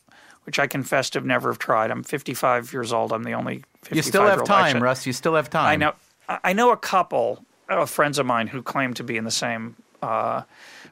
which 0.43 0.59
I 0.59 0.67
confess 0.67 1.09
to 1.11 1.19
have 1.19 1.25
never 1.25 1.49
have 1.49 1.59
tried. 1.59 1.91
I'm 1.91 2.03
55 2.03 2.73
years 2.73 2.91
old. 2.91 3.13
I'm 3.13 3.23
the 3.23 3.33
only. 3.33 3.63
You 3.91 4.01
still 4.01 4.25
have 4.25 4.43
time, 4.43 4.83
Russ. 4.83 5.05
You 5.07 5.13
still 5.13 5.35
have 5.35 5.49
time. 5.49 5.67
I 5.67 5.75
know. 5.77 5.93
I 6.27 6.53
know 6.53 6.71
a 6.71 6.77
couple 6.77 7.45
of 7.67 7.89
friends 7.89 8.19
of 8.19 8.25
mine 8.25 8.47
who 8.47 8.61
claim 8.61 8.93
to 8.95 9.03
be 9.03 9.17
in 9.17 9.23
the 9.23 9.31
same 9.31 9.75
uh, 10.01 10.43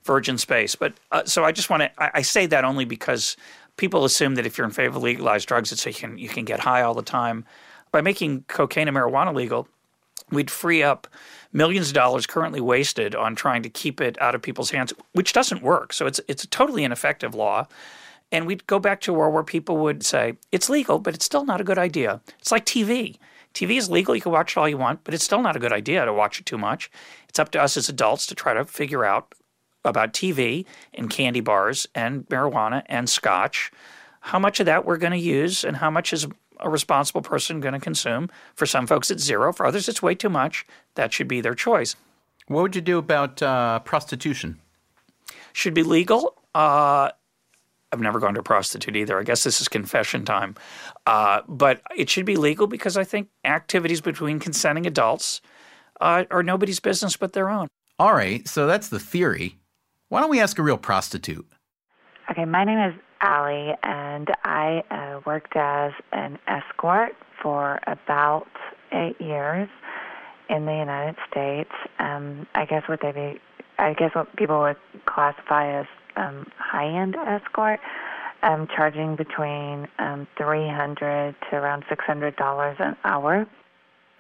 virgin 0.04 0.38
space, 0.38 0.76
but 0.76 0.94
uh, 1.12 1.24
so 1.26 1.44
I 1.44 1.52
just 1.52 1.70
want 1.70 1.84
to. 1.84 1.92
I, 2.02 2.12
I, 2.16 2.22
say 2.22 2.46
that 2.48 2.64
only 2.64 2.86
because 2.86 3.36
people 3.78 4.06
assume 4.06 4.36
that 4.36 4.46
if 4.46 4.58
you're 4.58 4.66
in 4.66 4.72
favor 4.72 4.98
of 4.98 5.04
legalized 5.04 5.48
drugs, 5.48 5.72
it's 5.72 5.82
so 5.82 5.90
you 5.90 5.96
can 5.96 6.18
you 6.18 6.30
can 6.30 6.46
get 6.46 6.60
high 6.60 6.82
all 6.82 6.94
the 6.94 7.02
time. 7.02 7.46
By 7.92 8.02
making 8.02 8.46
cocaine 8.48 8.88
and 8.88 8.96
marijuana 8.96 9.34
legal, 9.34 9.68
we'd 10.32 10.52
free 10.52 10.84
up 10.84 11.08
millions 11.52 11.88
of 11.88 11.94
dollars 11.94 12.28
currently 12.28 12.62
wasted 12.62 13.16
on 13.16 13.36
trying 13.36 13.64
to 13.64 13.70
keep 13.70 14.00
it 14.00 14.20
out 14.22 14.36
of 14.36 14.42
people's 14.42 14.70
hands, 14.70 14.94
which 15.14 15.34
doesn't 15.34 15.64
work. 15.64 15.94
So 15.94 16.06
it's 16.06 16.20
it's 16.28 16.44
a 16.44 16.48
totally 16.48 16.84
ineffective 16.84 17.36
law. 17.36 17.68
And 18.32 18.46
we'd 18.46 18.68
go 18.68 18.78
back 18.78 19.02
to 19.02 19.12
a 19.12 19.18
world 19.18 19.34
where 19.34 19.44
people 19.44 19.78
would 19.78 20.06
say, 20.06 20.38
it's 20.52 20.70
legal, 20.70 21.00
but 21.00 21.16
it's 21.16 21.26
still 21.26 21.46
not 21.46 21.60
a 21.60 21.64
good 21.64 21.80
idea. 21.80 22.22
It's 22.38 22.52
like 22.52 22.64
TV. 22.64 23.18
TV 23.60 23.76
is 23.78 23.90
legal, 23.90 24.16
you 24.16 24.22
can 24.22 24.32
watch 24.32 24.54
it 24.54 24.58
all 24.58 24.70
you 24.70 24.78
want, 24.78 25.04
but 25.04 25.14
it's 25.14 25.24
still 25.26 25.42
not 25.42 25.58
a 25.58 25.60
good 25.60 25.74
idea 25.74 26.06
to 26.06 26.14
watch 26.14 26.40
it 26.40 26.46
too 26.46 26.58
much. 26.58 26.90
It's 27.28 27.40
up 27.40 27.52
to 27.52 27.62
us 27.62 27.76
as 27.76 27.90
adults 27.90 28.26
to 28.28 28.36
try 28.36 28.54
to 28.54 28.64
figure 28.64 29.04
out 29.04 29.36
about 29.84 30.14
TV 30.14 30.66
and 30.94 31.10
candy 31.10 31.42
bars 31.42 31.86
and 31.94 32.26
marijuana 32.30 32.84
and 32.86 33.10
scotch, 33.10 33.70
how 34.22 34.40
much 34.40 34.62
of 34.62 34.66
that 34.66 34.86
we're 34.86 34.96
going 34.96 35.12
to 35.12 35.18
use 35.18 35.66
and 35.66 35.76
how 35.76 35.90
much 35.90 36.14
is 36.14 36.26
a 36.62 36.70
responsible 36.70 37.22
person 37.22 37.60
going 37.60 37.74
to 37.74 37.82
consume. 37.82 38.30
For 38.56 38.66
some 38.66 38.88
folks, 38.88 39.12
it's 39.12 39.24
zero. 39.24 39.52
For 39.52 39.66
others, 39.66 39.90
it's 39.90 40.02
way 40.02 40.16
too 40.16 40.30
much. 40.30 40.66
That 40.96 41.12
should 41.12 41.28
be 41.28 41.42
their 41.42 41.56
choice. 41.56 41.98
What 42.48 42.62
would 42.62 42.76
you 42.78 42.82
do 42.82 42.98
about 42.98 43.42
uh, 43.42 43.80
prostitution? 43.80 44.62
Should 45.52 45.74
be 45.74 45.84
legal. 45.84 46.36
Uh, 46.56 47.12
I've 47.92 48.00
never 48.00 48.20
gone 48.20 48.36
to 48.36 48.42
a 48.42 48.44
prostitute 48.44 48.96
either. 48.96 49.20
I 49.20 49.24
guess 49.24 49.44
this 49.44 49.62
is 49.62 49.68
confession 49.68 50.26
time. 50.26 50.56
Uh, 51.08 51.42
but 51.48 51.82
it 51.96 52.10
should 52.10 52.26
be 52.26 52.36
legal 52.36 52.68
because 52.68 52.98
I 52.98 53.04
think 53.04 53.30
activities 53.44 54.02
between 54.02 54.40
consenting 54.40 54.86
adults 54.86 55.42
uh, 56.00 56.26
are 56.30 56.44
nobody's 56.44 56.80
business 56.80 57.18
but 57.18 57.34
their 57.34 57.50
own. 57.50 57.68
All 57.98 58.14
right, 58.14 58.48
so 58.48 58.68
that's 58.68 58.90
the 58.90 59.00
theory. 59.00 59.58
Why 60.10 60.22
don't 60.22 60.30
we 60.30 60.40
ask 60.40 60.58
a 60.58 60.64
real 60.64 60.78
prostitute? 60.78 61.46
Okay, 62.32 62.46
my 62.46 62.64
name 62.64 62.80
is 62.80 62.94
Allie, 63.22 63.74
and 63.84 64.30
I 64.44 64.84
uh, 64.92 65.20
worked 65.26 65.56
as 65.56 65.92
an 66.14 66.40
escort 66.48 67.16
for 67.42 67.80
about 67.88 68.48
eight 68.92 69.20
years 69.20 69.68
in 70.50 70.66
the 70.66 70.74
United 70.74 71.16
States. 71.30 71.72
Um, 72.00 72.48
I 72.56 72.66
guess 72.66 72.84
what 72.88 73.02
they 73.02 73.12
be, 73.12 73.42
I 73.78 73.94
guess 73.94 74.12
what 74.14 74.34
people 74.36 74.62
would 74.62 74.78
classify 75.06 75.80
as 75.80 75.86
um, 76.20 76.46
high-end 76.58 77.16
escort, 77.16 77.80
um, 78.44 78.68
charging 78.76 79.16
between 79.16 79.88
um, 80.00 80.28
three 80.38 80.68
hundred 80.68 81.36
to 81.50 81.56
around 81.56 81.84
six 81.90 82.04
hundred 82.06 82.36
dollars 82.36 82.78
an 82.80 82.96
hour. 83.04 83.48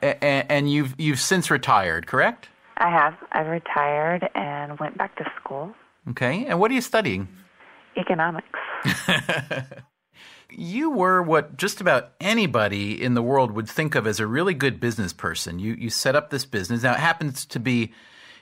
And, 0.01 0.45
and 0.49 0.71
you've 0.71 0.95
you've 0.97 1.19
since 1.19 1.51
retired, 1.51 2.07
correct? 2.07 2.49
I 2.77 2.89
have. 2.89 3.15
I've 3.31 3.47
retired 3.47 4.29
and 4.35 4.79
went 4.79 4.97
back 4.97 5.17
to 5.17 5.25
school. 5.39 5.73
Okay. 6.09 6.45
And 6.45 6.59
what 6.59 6.71
are 6.71 6.73
you 6.73 6.81
studying? 6.81 7.27
Economics. 7.97 8.47
you 10.49 10.89
were 10.89 11.21
what 11.21 11.57
just 11.57 11.81
about 11.81 12.11
anybody 12.19 13.01
in 13.01 13.13
the 13.13 13.21
world 13.21 13.51
would 13.51 13.69
think 13.69 13.95
of 13.95 14.07
as 14.07 14.19
a 14.19 14.27
really 14.27 14.53
good 14.53 14.79
business 14.79 15.13
person. 15.13 15.59
You 15.59 15.73
you 15.73 15.89
set 15.89 16.15
up 16.15 16.29
this 16.29 16.45
business. 16.45 16.83
Now 16.83 16.93
it 16.93 16.99
happens 16.99 17.45
to 17.45 17.59
be 17.59 17.93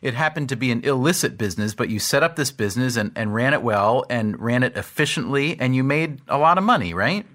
it 0.01 0.13
happened 0.13 0.49
to 0.49 0.55
be 0.55 0.71
an 0.71 0.83
illicit 0.83 1.37
business, 1.37 1.73
but 1.73 1.89
you 1.89 1.99
set 1.99 2.23
up 2.23 2.35
this 2.35 2.51
business 2.51 2.95
and, 2.95 3.11
and 3.15 3.33
ran 3.33 3.53
it 3.53 3.61
well 3.61 4.05
and 4.09 4.39
ran 4.39 4.63
it 4.63 4.75
efficiently 4.77 5.59
and 5.59 5.75
you 5.75 5.83
made 5.83 6.21
a 6.27 6.37
lot 6.37 6.57
of 6.57 6.63
money, 6.63 6.93
right? 6.93 7.25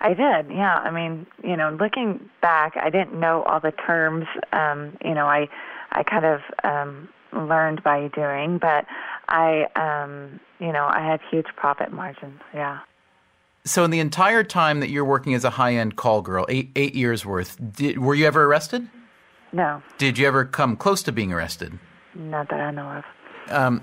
I 0.00 0.14
did, 0.14 0.54
yeah. 0.54 0.76
I 0.76 0.90
mean, 0.90 1.26
you 1.42 1.56
know, 1.56 1.76
looking 1.78 2.30
back, 2.40 2.76
I 2.76 2.88
didn't 2.88 3.18
know 3.18 3.42
all 3.42 3.60
the 3.60 3.72
terms. 3.72 4.26
Um, 4.52 4.96
you 5.04 5.12
know, 5.12 5.26
I 5.26 5.48
I 5.90 6.02
kind 6.02 6.24
of 6.24 6.40
um, 6.62 7.08
learned 7.32 7.82
by 7.82 8.08
doing, 8.08 8.58
but 8.58 8.86
I, 9.28 9.66
um, 9.74 10.38
you 10.60 10.72
know, 10.72 10.86
I 10.86 11.00
had 11.00 11.20
huge 11.30 11.46
profit 11.56 11.92
margins. 11.92 12.40
Yeah. 12.54 12.80
So, 13.64 13.84
in 13.84 13.90
the 13.90 14.00
entire 14.00 14.44
time 14.44 14.80
that 14.80 14.88
you're 14.88 15.04
working 15.04 15.34
as 15.34 15.44
a 15.44 15.50
high-end 15.50 15.96
call 15.96 16.22
girl, 16.22 16.46
eight 16.48 16.70
eight 16.76 16.94
years 16.94 17.26
worth, 17.26 17.56
did, 17.72 17.98
were 17.98 18.14
you 18.14 18.26
ever 18.26 18.44
arrested? 18.44 18.88
No. 19.52 19.82
Did 19.98 20.18
you 20.18 20.26
ever 20.26 20.44
come 20.44 20.76
close 20.76 21.02
to 21.04 21.12
being 21.12 21.32
arrested? 21.32 21.78
Not 22.14 22.48
that 22.50 22.60
I 22.60 22.70
know 22.70 22.88
of. 22.88 23.04
Um, 23.50 23.82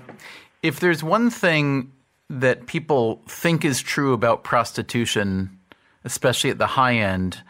if 0.62 0.80
there's 0.80 1.02
one 1.02 1.30
thing 1.30 1.92
that 2.28 2.66
people 2.66 3.22
think 3.28 3.64
is 3.64 3.80
true 3.80 4.12
about 4.12 4.44
prostitution, 4.44 5.58
especially 6.04 6.50
at 6.50 6.58
the 6.58 6.66
high 6.66 6.96
end, 6.96 7.42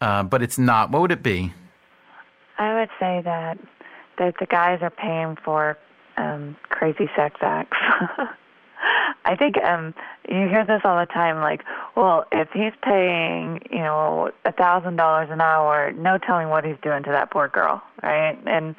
uh, 0.00 0.22
but 0.22 0.42
it's 0.42 0.58
not, 0.58 0.90
what 0.90 1.02
would 1.02 1.12
it 1.12 1.22
be? 1.22 1.52
I 2.58 2.74
would 2.74 2.90
say 2.98 3.22
that 3.24 3.58
that 4.18 4.34
the 4.40 4.46
guys 4.46 4.80
are 4.82 4.90
paying 4.90 5.36
for 5.44 5.78
um, 6.16 6.56
crazy 6.70 7.08
sex 7.14 7.36
acts. 7.40 7.76
I 9.24 9.36
think 9.36 9.56
um 9.58 9.94
you 10.28 10.48
hear 10.48 10.64
this 10.64 10.82
all 10.84 10.98
the 10.98 11.06
time 11.06 11.40
like, 11.40 11.62
well, 11.96 12.24
if 12.32 12.48
he's 12.52 12.72
paying, 12.82 13.60
you 13.70 13.78
know, 13.78 14.30
a 14.44 14.52
thousand 14.52 14.96
dollars 14.96 15.28
an 15.30 15.40
hour, 15.40 15.92
no 15.92 16.18
telling 16.18 16.48
what 16.48 16.64
he's 16.64 16.76
doing 16.82 17.02
to 17.04 17.10
that 17.10 17.30
poor 17.30 17.48
girl, 17.48 17.82
right? 18.02 18.38
And 18.46 18.76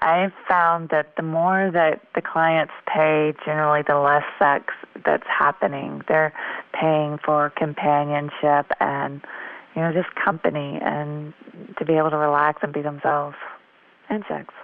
I've 0.00 0.32
found 0.48 0.90
that 0.90 1.16
the 1.16 1.22
more 1.22 1.70
that 1.72 2.02
the 2.14 2.22
clients 2.22 2.72
pay, 2.86 3.34
generally 3.44 3.82
the 3.86 3.96
less 3.96 4.24
sex 4.38 4.74
that's 5.04 5.26
happening. 5.26 6.02
They're 6.08 6.32
paying 6.72 7.18
for 7.24 7.50
companionship 7.56 8.70
and, 8.80 9.20
you 9.74 9.82
know, 9.82 9.92
just 9.92 10.14
company 10.14 10.78
and 10.82 11.32
to 11.78 11.84
be 11.84 11.94
able 11.94 12.10
to 12.10 12.16
relax 12.16 12.60
and 12.62 12.72
be 12.72 12.82
themselves 12.82 13.36
and 14.08 14.24
sex. 14.28 14.54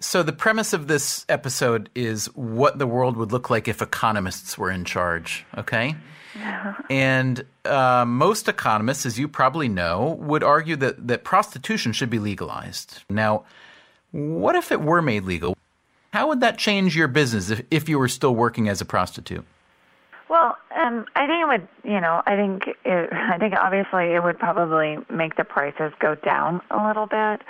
So, 0.00 0.22
the 0.22 0.32
premise 0.32 0.72
of 0.72 0.88
this 0.88 1.24
episode 1.28 1.88
is 1.94 2.26
what 2.34 2.78
the 2.78 2.86
world 2.86 3.16
would 3.16 3.30
look 3.30 3.48
like 3.48 3.68
if 3.68 3.80
economists 3.80 4.58
were 4.58 4.70
in 4.70 4.84
charge, 4.84 5.46
okay? 5.56 5.94
Yeah. 6.34 6.74
And 6.90 7.44
uh, 7.64 8.04
most 8.04 8.48
economists, 8.48 9.06
as 9.06 9.18
you 9.20 9.28
probably 9.28 9.68
know, 9.68 10.18
would 10.20 10.42
argue 10.42 10.74
that, 10.76 11.06
that 11.06 11.22
prostitution 11.22 11.92
should 11.92 12.10
be 12.10 12.18
legalized. 12.18 13.04
Now, 13.08 13.44
what 14.14 14.54
if 14.54 14.70
it 14.70 14.80
were 14.80 15.02
made 15.02 15.24
legal? 15.24 15.56
How 16.12 16.28
would 16.28 16.40
that 16.40 16.56
change 16.56 16.96
your 16.96 17.08
business 17.08 17.50
if, 17.50 17.62
if 17.72 17.88
you 17.88 17.98
were 17.98 18.06
still 18.06 18.32
working 18.32 18.68
as 18.68 18.80
a 18.80 18.84
prostitute? 18.84 19.44
Well, 20.28 20.56
um, 20.80 21.04
I 21.16 21.26
think 21.26 21.42
it 21.42 21.48
would. 21.48 21.68
You 21.82 22.00
know, 22.00 22.22
I 22.24 22.36
think 22.36 22.68
it, 22.84 23.12
I 23.12 23.38
think 23.38 23.54
obviously 23.54 24.14
it 24.14 24.22
would 24.22 24.38
probably 24.38 24.98
make 25.10 25.34
the 25.34 25.42
prices 25.42 25.92
go 25.98 26.14
down 26.14 26.60
a 26.70 26.86
little 26.86 27.06
bit. 27.06 27.42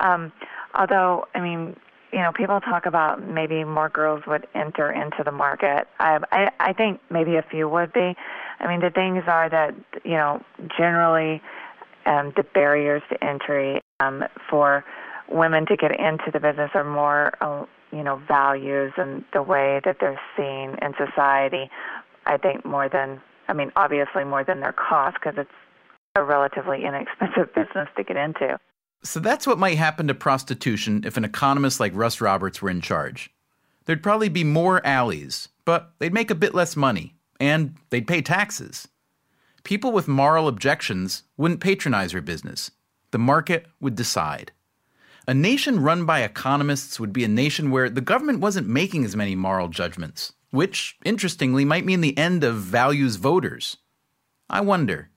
Um, 0.00 0.32
although, 0.74 1.26
I 1.34 1.40
mean, 1.40 1.76
you 2.12 2.18
know, 2.18 2.30
people 2.30 2.60
talk 2.60 2.84
about 2.84 3.26
maybe 3.26 3.64
more 3.64 3.88
girls 3.88 4.22
would 4.26 4.46
enter 4.54 4.92
into 4.92 5.24
the 5.24 5.32
market. 5.32 5.88
I, 5.98 6.18
I, 6.30 6.50
I 6.60 6.72
think 6.74 7.00
maybe 7.10 7.36
a 7.36 7.42
few 7.42 7.70
would 7.70 7.94
be. 7.94 8.14
I 8.60 8.68
mean, 8.68 8.80
the 8.80 8.90
things 8.90 9.24
are 9.26 9.48
that 9.48 9.74
you 10.04 10.12
know, 10.12 10.44
generally, 10.76 11.40
um, 12.04 12.34
the 12.36 12.42
barriers 12.42 13.02
to 13.08 13.24
entry 13.24 13.80
um, 14.00 14.24
for 14.50 14.84
women 15.32 15.66
to 15.66 15.76
get 15.76 15.92
into 15.98 16.30
the 16.32 16.40
business 16.40 16.70
are 16.74 16.84
more, 16.84 17.32
uh, 17.40 17.64
you 17.92 18.02
know, 18.02 18.20
values 18.28 18.92
and 18.96 19.24
the 19.32 19.42
way 19.42 19.80
that 19.84 19.96
they're 20.00 20.20
seen 20.36 20.76
in 20.82 20.94
society. 20.96 21.70
I 22.26 22.36
think 22.36 22.64
more 22.64 22.88
than, 22.88 23.20
I 23.48 23.52
mean, 23.52 23.72
obviously 23.76 24.24
more 24.24 24.44
than 24.44 24.60
their 24.60 24.72
cost 24.72 25.16
because 25.22 25.38
it's 25.38 25.50
a 26.14 26.22
relatively 26.22 26.84
inexpensive 26.84 27.54
business 27.54 27.88
to 27.96 28.04
get 28.04 28.16
into. 28.16 28.58
So 29.04 29.18
that's 29.18 29.46
what 29.46 29.58
might 29.58 29.78
happen 29.78 30.06
to 30.08 30.14
prostitution 30.14 31.02
if 31.04 31.16
an 31.16 31.24
economist 31.24 31.80
like 31.80 31.92
Russ 31.94 32.20
Roberts 32.20 32.62
were 32.62 32.70
in 32.70 32.80
charge. 32.80 33.30
There'd 33.84 34.02
probably 34.02 34.28
be 34.28 34.44
more 34.44 34.84
Allies, 34.86 35.48
but 35.64 35.92
they'd 35.98 36.14
make 36.14 36.30
a 36.30 36.36
bit 36.36 36.54
less 36.54 36.76
money, 36.76 37.16
and 37.40 37.74
they'd 37.90 38.06
pay 38.06 38.22
taxes. 38.22 38.86
People 39.64 39.90
with 39.90 40.06
moral 40.06 40.46
objections 40.46 41.24
wouldn't 41.36 41.60
patronize 41.60 42.12
her 42.12 42.20
business. 42.20 42.70
The 43.10 43.18
market 43.18 43.66
would 43.80 43.96
decide. 43.96 44.52
A 45.28 45.34
nation 45.34 45.78
run 45.78 46.04
by 46.04 46.22
economists 46.22 46.98
would 46.98 47.12
be 47.12 47.22
a 47.22 47.28
nation 47.28 47.70
where 47.70 47.88
the 47.88 48.00
government 48.00 48.40
wasn't 48.40 48.66
making 48.66 49.04
as 49.04 49.14
many 49.14 49.36
moral 49.36 49.68
judgments, 49.68 50.32
which, 50.50 50.96
interestingly, 51.04 51.64
might 51.64 51.84
mean 51.84 52.00
the 52.00 52.18
end 52.18 52.42
of 52.42 52.56
values 52.56 53.16
voters. 53.16 53.76
I 54.50 54.62
wonder, 54.62 55.10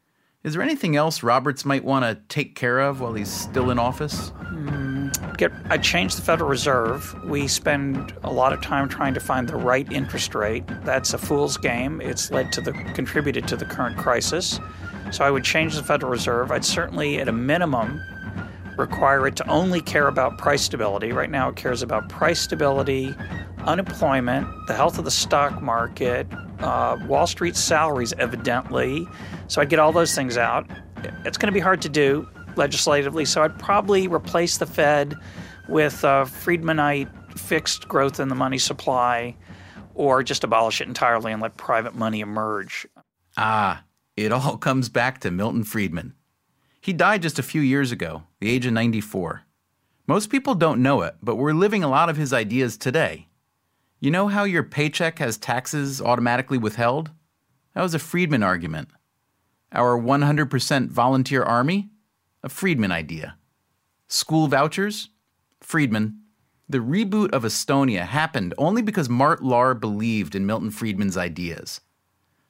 is 0.44 0.54
there 0.54 0.62
anything 0.62 0.96
else 0.96 1.24
Roberts 1.24 1.66
might 1.66 1.84
want 1.84 2.06
to 2.06 2.22
take 2.30 2.56
care 2.56 2.82
of 2.82 3.02
while 3.02 3.16
he's 3.16 3.32
still 3.32 3.72
in 3.72 3.80
office? 3.80 4.30
Mm, 4.54 5.38
get, 5.38 5.52
I 5.72 5.80
changed 5.80 6.20
the 6.20 6.22
Federal 6.22 6.52
Reserve. 6.52 7.16
We 7.26 7.48
spend 7.48 8.14
a 8.24 8.32
lot 8.32 8.54
of 8.54 8.62
time 8.62 8.88
trying 8.88 9.16
to 9.16 9.20
find 9.20 9.50
the 9.50 9.56
right 9.56 9.92
interest 9.92 10.36
rate. 10.36 10.66
That's 10.84 11.16
a 11.16 11.18
fool's 11.18 11.58
game. 11.58 12.00
It's 12.00 12.30
led 12.30 12.52
to 12.52 12.62
the 12.62 12.74
contributed 12.94 13.48
to 13.48 13.56
the 13.56 13.66
current 13.66 13.98
crisis. 13.98 14.60
So 15.12 15.26
I 15.26 15.32
would 15.32 15.44
change 15.44 15.76
the 15.76 15.84
Federal 15.84 16.12
Reserve. 16.12 16.52
I'd 16.52 16.64
certainly, 16.64 17.18
at 17.18 17.28
a 17.28 17.32
minimum, 17.32 18.04
require 18.78 19.28
it 19.28 19.36
to 19.38 19.48
only 19.50 19.82
care 19.82 20.08
about 20.08 20.38
price 20.38 20.64
stability. 20.64 21.12
Right 21.12 21.30
now, 21.30 21.50
it 21.50 21.56
cares 21.56 21.82
about 21.82 22.10
price 22.10 22.40
stability, 22.42 23.16
unemployment, 23.60 24.48
the 24.68 24.74
health 24.74 24.98
of 24.98 25.06
the 25.06 25.12
stock 25.12 25.62
market, 25.62 26.28
uh, 26.60 26.98
Wall 27.08 27.28
Street 27.28 27.56
salaries, 27.56 28.14
evidently. 28.14 29.08
So 29.48 29.62
I'd 29.62 29.70
get 29.70 29.80
all 29.80 29.92
those 29.92 30.16
things 30.16 30.38
out. 30.38 30.70
It's 31.24 31.38
going 31.38 31.48
to 31.48 31.54
be 31.54 31.60
hard 31.60 31.82
to 31.84 31.90
do 31.90 32.28
legislatively, 32.56 33.26
so 33.26 33.44
I'd 33.44 33.58
probably 33.60 34.08
replace 34.08 34.58
the 34.58 34.66
Fed 34.66 35.16
with 35.68 36.04
a 36.04 36.26
Friedmanite 36.26 37.10
fixed 37.38 37.88
growth 37.88 38.20
in 38.20 38.30
the 38.30 38.36
money 38.36 38.58
supply 38.58 39.36
or 39.94 40.24
just 40.24 40.44
abolish 40.44 40.82
it 40.82 40.88
entirely 40.88 41.32
and 41.32 41.42
let 41.42 41.58
private 41.58 41.96
money 41.96 42.20
emerge. 42.20 42.86
Ah, 43.38 43.84
it 44.16 44.32
all 44.32 44.58
comes 44.60 44.90
back 44.90 45.20
to 45.22 45.32
Milton 45.32 45.64
Friedman. 45.64 46.14
He 46.86 46.94
died 46.94 47.24
just 47.24 47.40
a 47.40 47.42
few 47.42 47.62
years 47.62 47.92
ago, 47.92 48.26
the 48.40 48.48
age 48.48 48.68
of 48.68 48.74
94. 48.74 49.42
Most 50.06 50.30
people 50.30 50.54
don't 50.54 50.84
know 50.84 51.02
it, 51.02 51.16
but 51.20 51.36
we're 51.36 51.52
living 51.52 51.84
a 51.84 51.90
lot 51.90 52.12
of 52.12 52.16
his 52.16 52.32
ideas 52.32 52.78
today. 52.78 53.28
You 54.00 54.12
know 54.12 54.28
how 54.28 54.44
your 54.44 54.62
paycheck 54.62 55.18
has 55.18 55.36
taxes 55.36 56.00
automatically 56.00 56.60
withheld? 56.60 57.10
That 57.74 57.82
was 57.82 57.96
a 57.96 58.00
Friedman 58.00 58.44
argument. 58.44 58.90
Our 59.72 60.00
100% 60.00 60.90
volunteer 60.90 61.42
army? 61.42 61.90
A 62.44 62.50
Friedman 62.50 62.92
idea. 62.92 63.40
School 64.08 64.46
vouchers? 64.46 65.10
Friedman. 65.62 66.20
The 66.70 66.78
reboot 66.78 67.34
of 67.34 67.42
Estonia 67.42 68.06
happened 68.06 68.54
only 68.60 68.84
because 68.84 69.10
Mart 69.10 69.42
Laar 69.42 69.74
believed 69.74 70.36
in 70.36 70.46
Milton 70.46 70.70
Friedman's 70.70 71.18
ideas. 71.18 71.82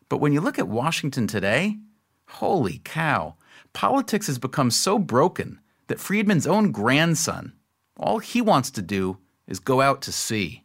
But 0.10 0.18
when 0.18 0.34
you 0.34 0.42
look 0.42 0.60
at 0.60 0.68
Washington 0.68 1.25
today, 1.25 1.77
holy 2.27 2.82
cow, 2.84 3.38
politics 3.75 4.25
has 4.25 4.39
become 4.39 4.72
so 4.72 4.98
broken 4.98 5.60
that 5.88 6.00
Friedman's 6.00 6.48
own 6.48 6.72
grandson, 6.72 7.53
all 7.98 8.17
he 8.17 8.41
wants 8.41 8.72
to 8.72 8.82
do 8.82 9.17
is 9.48 9.60
go 9.60 9.82
out 9.82 10.01
to 10.03 10.12
sea. 10.12 10.63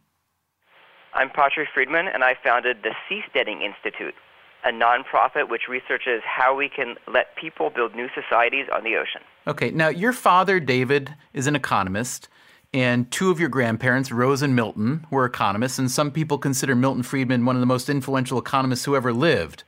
I'm 1.13 1.29
Patri 1.29 1.67
Friedman, 1.71 2.07
and 2.07 2.23
I 2.23 2.35
founded 2.41 2.77
the 2.83 2.95
Seasteading 3.07 3.61
Institute, 3.61 4.15
a 4.63 4.69
nonprofit 4.69 5.49
which 5.49 5.63
researches 5.69 6.21
how 6.25 6.55
we 6.55 6.69
can 6.69 6.95
let 7.13 7.35
people 7.35 7.69
build 7.69 7.93
new 7.93 8.07
societies 8.15 8.67
on 8.73 8.83
the 8.83 8.95
ocean. 8.95 9.21
Okay, 9.45 9.71
now 9.71 9.89
your 9.89 10.13
father, 10.13 10.59
David, 10.59 11.13
is 11.33 11.47
an 11.47 11.55
economist, 11.55 12.29
and 12.73 13.11
two 13.11 13.29
of 13.29 13.41
your 13.41 13.49
grandparents, 13.49 14.11
Rose 14.11 14.41
and 14.41 14.55
Milton, 14.55 15.05
were 15.11 15.25
economists, 15.25 15.77
and 15.77 15.91
some 15.91 16.11
people 16.11 16.37
consider 16.37 16.75
Milton 16.75 17.03
Friedman 17.03 17.43
one 17.43 17.57
of 17.57 17.59
the 17.59 17.65
most 17.65 17.89
influential 17.89 18.39
economists 18.39 18.85
who 18.85 18.95
ever 18.95 19.11
lived. 19.11 19.65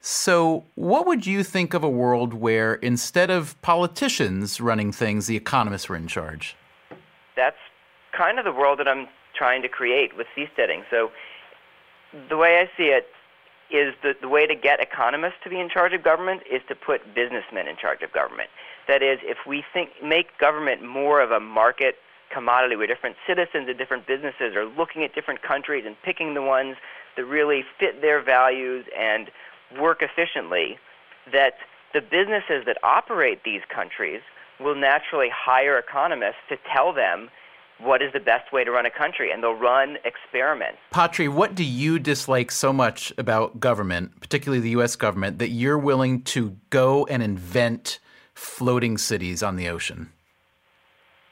So, 0.00 0.64
what 0.76 1.06
would 1.06 1.26
you 1.26 1.42
think 1.42 1.74
of 1.74 1.82
a 1.82 1.88
world 1.88 2.32
where 2.32 2.74
instead 2.74 3.30
of 3.30 3.60
politicians 3.62 4.60
running 4.60 4.92
things, 4.92 5.26
the 5.26 5.36
economists 5.36 5.88
were 5.88 5.96
in 5.96 6.06
charge? 6.06 6.54
That's 7.36 7.56
kind 8.16 8.38
of 8.38 8.44
the 8.44 8.52
world 8.52 8.78
that 8.78 8.88
I'm 8.88 9.08
trying 9.36 9.62
to 9.62 9.68
create 9.68 10.16
with 10.16 10.28
seasteading. 10.36 10.84
So, 10.90 11.10
the 12.28 12.36
way 12.36 12.58
I 12.58 12.70
see 12.76 12.84
it 12.84 13.08
is 13.70 13.94
that 14.02 14.20
the 14.20 14.28
way 14.28 14.46
to 14.46 14.54
get 14.54 14.80
economists 14.80 15.36
to 15.44 15.50
be 15.50 15.60
in 15.60 15.68
charge 15.68 15.92
of 15.92 16.02
government 16.02 16.42
is 16.50 16.62
to 16.68 16.74
put 16.74 17.14
businessmen 17.14 17.68
in 17.68 17.76
charge 17.76 18.02
of 18.02 18.12
government. 18.12 18.48
That 18.86 19.02
is, 19.02 19.18
if 19.22 19.38
we 19.46 19.62
think 19.74 19.90
make 20.02 20.38
government 20.38 20.82
more 20.82 21.20
of 21.20 21.30
a 21.32 21.40
market 21.40 21.96
commodity 22.32 22.76
where 22.76 22.86
different 22.86 23.16
citizens 23.26 23.68
and 23.68 23.76
different 23.76 24.06
businesses 24.06 24.54
are 24.54 24.64
looking 24.64 25.02
at 25.02 25.14
different 25.14 25.42
countries 25.42 25.84
and 25.86 25.96
picking 26.02 26.34
the 26.34 26.42
ones 26.42 26.76
that 27.16 27.24
really 27.24 27.64
fit 27.78 28.00
their 28.00 28.22
values 28.22 28.86
and 28.96 29.30
work 29.78 30.02
efficiently, 30.02 30.78
that 31.32 31.54
the 31.92 32.00
businesses 32.00 32.64
that 32.66 32.78
operate 32.82 33.44
these 33.44 33.62
countries 33.74 34.20
will 34.60 34.74
naturally 34.74 35.28
hire 35.34 35.78
economists 35.78 36.42
to 36.48 36.56
tell 36.72 36.92
them 36.92 37.30
what 37.80 38.02
is 38.02 38.12
the 38.12 38.20
best 38.20 38.52
way 38.52 38.64
to 38.64 38.72
run 38.72 38.86
a 38.86 38.90
country, 38.90 39.30
and 39.30 39.42
they'll 39.42 39.52
run 39.52 39.98
experiments. 40.04 40.78
Patri, 40.90 41.28
what 41.28 41.54
do 41.54 41.62
you 41.62 41.98
dislike 41.98 42.50
so 42.50 42.72
much 42.72 43.12
about 43.16 43.60
government, 43.60 44.20
particularly 44.20 44.60
the 44.60 44.70
U.S. 44.70 44.96
government, 44.96 45.38
that 45.38 45.50
you're 45.50 45.78
willing 45.78 46.22
to 46.22 46.56
go 46.70 47.06
and 47.06 47.22
invent 47.22 48.00
floating 48.34 48.98
cities 48.98 49.42
on 49.42 49.56
the 49.56 49.68
ocean? 49.68 50.10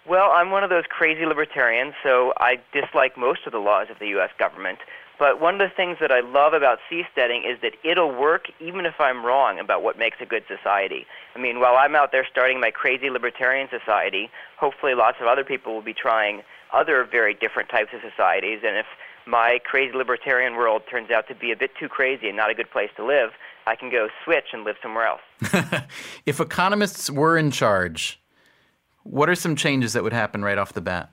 Well, 0.08 0.30
I'm 0.30 0.50
one 0.50 0.62
of 0.62 0.70
those 0.70 0.84
crazy 0.88 1.26
libertarians, 1.26 1.94
so 2.04 2.32
I 2.36 2.60
dislike 2.72 3.18
most 3.18 3.40
of 3.46 3.52
the 3.52 3.58
laws 3.58 3.88
of 3.90 3.98
the 3.98 4.06
U.S. 4.08 4.30
government. 4.38 4.78
But 5.18 5.40
one 5.40 5.54
of 5.54 5.60
the 5.60 5.74
things 5.74 5.96
that 6.00 6.12
I 6.12 6.20
love 6.20 6.52
about 6.52 6.78
seasteading 6.90 7.50
is 7.50 7.58
that 7.62 7.72
it'll 7.82 8.14
work 8.14 8.46
even 8.60 8.84
if 8.84 8.94
I'm 9.00 9.24
wrong 9.24 9.58
about 9.58 9.82
what 9.82 9.98
makes 9.98 10.18
a 10.20 10.26
good 10.26 10.44
society. 10.46 11.06
I 11.34 11.38
mean, 11.38 11.58
while 11.58 11.76
I'm 11.76 11.96
out 11.96 12.12
there 12.12 12.26
starting 12.30 12.60
my 12.60 12.70
crazy 12.70 13.08
libertarian 13.08 13.68
society, 13.70 14.28
hopefully 14.58 14.94
lots 14.94 15.16
of 15.20 15.26
other 15.26 15.44
people 15.44 15.74
will 15.74 15.82
be 15.82 15.94
trying 15.94 16.42
other 16.72 17.04
very 17.10 17.32
different 17.32 17.70
types 17.70 17.90
of 17.94 18.00
societies. 18.08 18.60
And 18.66 18.76
if 18.76 18.86
my 19.26 19.58
crazy 19.64 19.96
libertarian 19.96 20.54
world 20.54 20.82
turns 20.90 21.10
out 21.10 21.28
to 21.28 21.34
be 21.34 21.50
a 21.50 21.56
bit 21.56 21.70
too 21.80 21.88
crazy 21.88 22.28
and 22.28 22.36
not 22.36 22.50
a 22.50 22.54
good 22.54 22.70
place 22.70 22.90
to 22.96 23.04
live, 23.04 23.30
I 23.66 23.74
can 23.74 23.90
go 23.90 24.08
switch 24.24 24.46
and 24.52 24.64
live 24.64 24.76
somewhere 24.82 25.06
else. 25.06 25.82
if 26.26 26.40
economists 26.40 27.10
were 27.10 27.36
in 27.36 27.50
charge, 27.50 28.20
what 29.02 29.28
are 29.28 29.34
some 29.34 29.56
changes 29.56 29.94
that 29.94 30.02
would 30.02 30.12
happen 30.12 30.44
right 30.44 30.58
off 30.58 30.72
the 30.72 30.80
bat? 30.80 31.10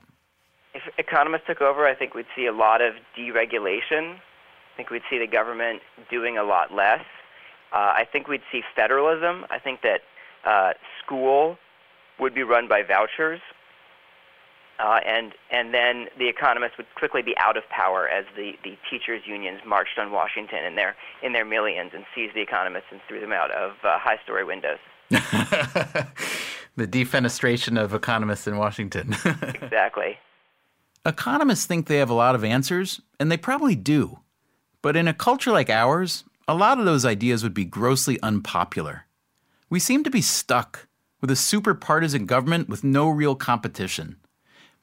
If 0.74 0.82
economists 0.98 1.44
took 1.48 1.62
over, 1.62 1.86
I 1.86 1.96
think 1.96 2.16
we'd 2.16 2.26
see 2.36 2.46
a 2.46 2.52
lot 2.52 2.82
of 2.82 2.94
deregulation. 3.18 4.16
I 4.16 4.78
think 4.78 4.90
we'd 4.90 5.04
see 5.10 5.20
the 5.20 5.28
government 5.28 5.82
doing 6.10 6.38
a 6.38 6.44
lot 6.44 6.74
less. 6.74 7.06
Uh, 7.72 7.94
I 7.96 8.08
think 8.12 8.28
we'd 8.28 8.42
see 8.52 8.62
federalism. 8.76 9.46
I 9.50 9.60
think 9.60 9.82
that 9.82 10.02
uh, 10.46 10.74
school 11.04 11.58
would 12.20 12.34
be 12.34 12.44
run 12.44 12.68
by 12.68 12.84
vouchers, 12.84 13.40
uh, 14.80 15.00
and 15.06 15.34
and 15.52 15.74
then 15.74 16.08
the 16.18 16.28
economists 16.28 16.78
would 16.78 16.88
quickly 16.96 17.22
be 17.22 17.36
out 17.38 17.58
of 17.58 17.64
power 17.70 18.08
as 18.08 18.26
the, 18.36 18.54
the 18.64 18.78
teachers' 18.90 19.24
unions 19.26 19.62
marched 19.66 19.98
on 19.98 20.12
Washington 20.12 20.64
in 20.64 20.76
their 20.76 20.96
in 21.22 21.34
their 21.34 21.46
millions 21.46 21.92
and 21.94 22.06
seized 22.14 22.36
the 22.36 22.42
economists 22.42 22.88
and 22.92 23.00
threw 23.08 23.20
them 23.20 23.32
out 23.32 23.52
of 23.52 23.72
uh, 23.84 23.98
high-story 24.00 24.44
windows. 24.44 24.80
the 25.10 26.88
defenestration 26.88 27.80
of 27.80 27.94
economists 27.94 28.48
in 28.48 28.58
Washington. 28.58 29.16
exactly. 29.26 30.18
Economists 31.06 31.66
think 31.66 31.88
they 31.88 31.98
have 31.98 32.10
a 32.10 32.13
lot 32.13 32.34
of 32.34 32.46
answers, 32.46 33.02
and 33.20 33.30
they 33.30 33.38
probably 33.38 33.76
do. 33.76 34.20
But 34.82 34.96
in 34.96 35.08
a 35.08 35.13
culture 35.13 35.52
like 35.52 35.70
ours, 35.70 36.24
a 36.48 36.56
lot 36.56 36.80
of 36.80 36.86
those 36.86 37.06
ideas 37.06 37.44
would 37.44 37.54
be 37.54 37.66
grossly 37.66 38.22
unpopular. 38.22 39.06
We 39.70 39.80
seem 39.80 40.04
to 40.06 40.10
be 40.10 40.22
stuck 40.22 40.88
with 41.20 41.30
a 41.30 41.36
super 41.36 41.74
partisan 41.74 42.26
government 42.26 42.70
with 42.70 42.84
no 42.84 43.10
real 43.10 43.36
competition. 43.36 44.18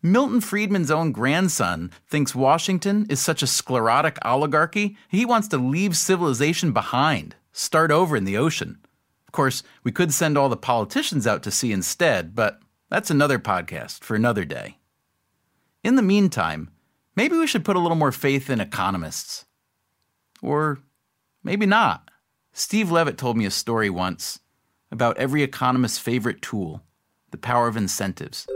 Milton 0.03 0.41
Friedman's 0.41 0.91
own 0.91 1.13
grandson 1.13 1.91
thinks 2.09 2.35
Washington 2.35 3.07
is 3.11 3.21
such 3.21 3.43
a 3.43 3.47
sclerotic 3.47 4.19
oligarchy, 4.23 4.97
he 5.09 5.27
wants 5.27 5.49
to 5.49 5.59
leave 5.59 5.97
civilization 5.97 6.73
behind, 6.73 7.37
start 7.53 7.91
over 7.91 8.17
in 8.17 8.25
the 8.25 8.39
ocean. 8.39 8.79
Of 9.27 9.33
course, 9.33 9.63
we 9.85 9.93
could 9.93 10.13
send 10.13 10.37
all 10.37 10.49
the 10.49 10.57
politicians 10.57 11.27
out 11.27 11.43
to 11.45 11.51
sea 11.51 11.73
instead, 11.73 12.35
but 12.35 12.61
that's 12.89 13.11
another 13.11 13.39
podcast 13.39 14.03
for 14.03 14.17
another 14.17 14.45
day. 14.45 14.77
In 15.83 15.97
the 15.97 16.03
meantime, 16.03 16.71
maybe 17.17 17.37
we 17.37 17.47
should 17.47 17.65
put 17.65 17.77
a 17.77 17.81
little 17.81 17.97
more 17.97 18.13
faith 18.13 18.51
in 18.51 18.61
economists. 18.61 19.47
Or 20.43 20.81
maybe 21.43 21.67
not. 21.67 22.11
Steve 22.53 22.91
Levitt 22.91 23.17
told 23.17 23.37
me 23.37 23.47
a 23.47 23.51
story 23.51 23.89
once 23.89 24.41
about 24.91 25.17
every 25.17 25.43
economist's 25.43 25.99
favorite 25.99 26.43
tool 26.43 26.83
the 27.31 27.39
power 27.39 27.69
of 27.69 27.77
incentives. 27.77 28.47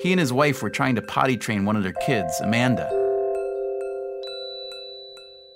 He 0.00 0.12
and 0.12 0.20
his 0.20 0.32
wife 0.32 0.62
were 0.62 0.70
trying 0.70 0.94
to 0.94 1.02
potty 1.02 1.36
train 1.36 1.64
one 1.64 1.76
of 1.76 1.82
their 1.82 1.92
kids, 1.92 2.40
Amanda. 2.40 2.88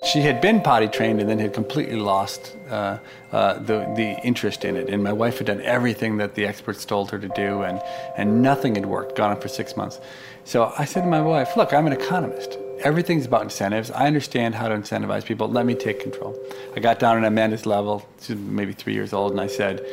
She 0.03 0.19
had 0.19 0.41
been 0.41 0.61
potty 0.61 0.87
trained 0.87 1.21
and 1.21 1.29
then 1.29 1.37
had 1.37 1.53
completely 1.53 1.95
lost 1.95 2.57
uh, 2.69 2.97
uh, 3.31 3.59
the, 3.59 3.89
the 3.95 4.19
interest 4.23 4.65
in 4.65 4.75
it. 4.75 4.89
And 4.89 5.03
my 5.03 5.13
wife 5.13 5.37
had 5.37 5.47
done 5.47 5.61
everything 5.61 6.17
that 6.17 6.33
the 6.33 6.45
experts 6.45 6.85
told 6.85 7.11
her 7.11 7.19
to 7.19 7.29
do, 7.29 7.61
and, 7.61 7.79
and 8.17 8.41
nothing 8.41 8.75
had 8.75 8.87
worked, 8.87 9.15
gone 9.15 9.29
on 9.29 9.39
for 9.39 9.47
six 9.47 9.77
months. 9.77 9.99
So 10.43 10.73
I 10.77 10.85
said 10.85 11.01
to 11.01 11.07
my 11.07 11.21
wife, 11.21 11.55
Look, 11.55 11.73
I'm 11.73 11.87
an 11.87 11.93
economist. 11.93 12.57
Everything's 12.79 13.27
about 13.27 13.43
incentives. 13.43 13.91
I 13.91 14.07
understand 14.07 14.55
how 14.55 14.67
to 14.67 14.75
incentivize 14.75 15.23
people. 15.23 15.47
Let 15.47 15.65
me 15.67 15.75
take 15.75 15.99
control. 15.99 16.35
I 16.75 16.79
got 16.79 16.97
down 16.97 17.17
on 17.17 17.25
Amanda's 17.25 17.65
level. 17.67 18.07
She's 18.19 18.35
maybe 18.35 18.73
three 18.73 18.93
years 18.93 19.13
old, 19.13 19.31
and 19.31 19.39
I 19.39 19.45
said, 19.45 19.85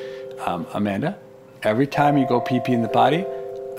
um, 0.46 0.66
Amanda, 0.72 1.18
every 1.62 1.86
time 1.86 2.16
you 2.16 2.26
go 2.26 2.40
pee 2.40 2.60
pee 2.60 2.72
in 2.72 2.80
the 2.80 2.88
potty, 2.88 3.26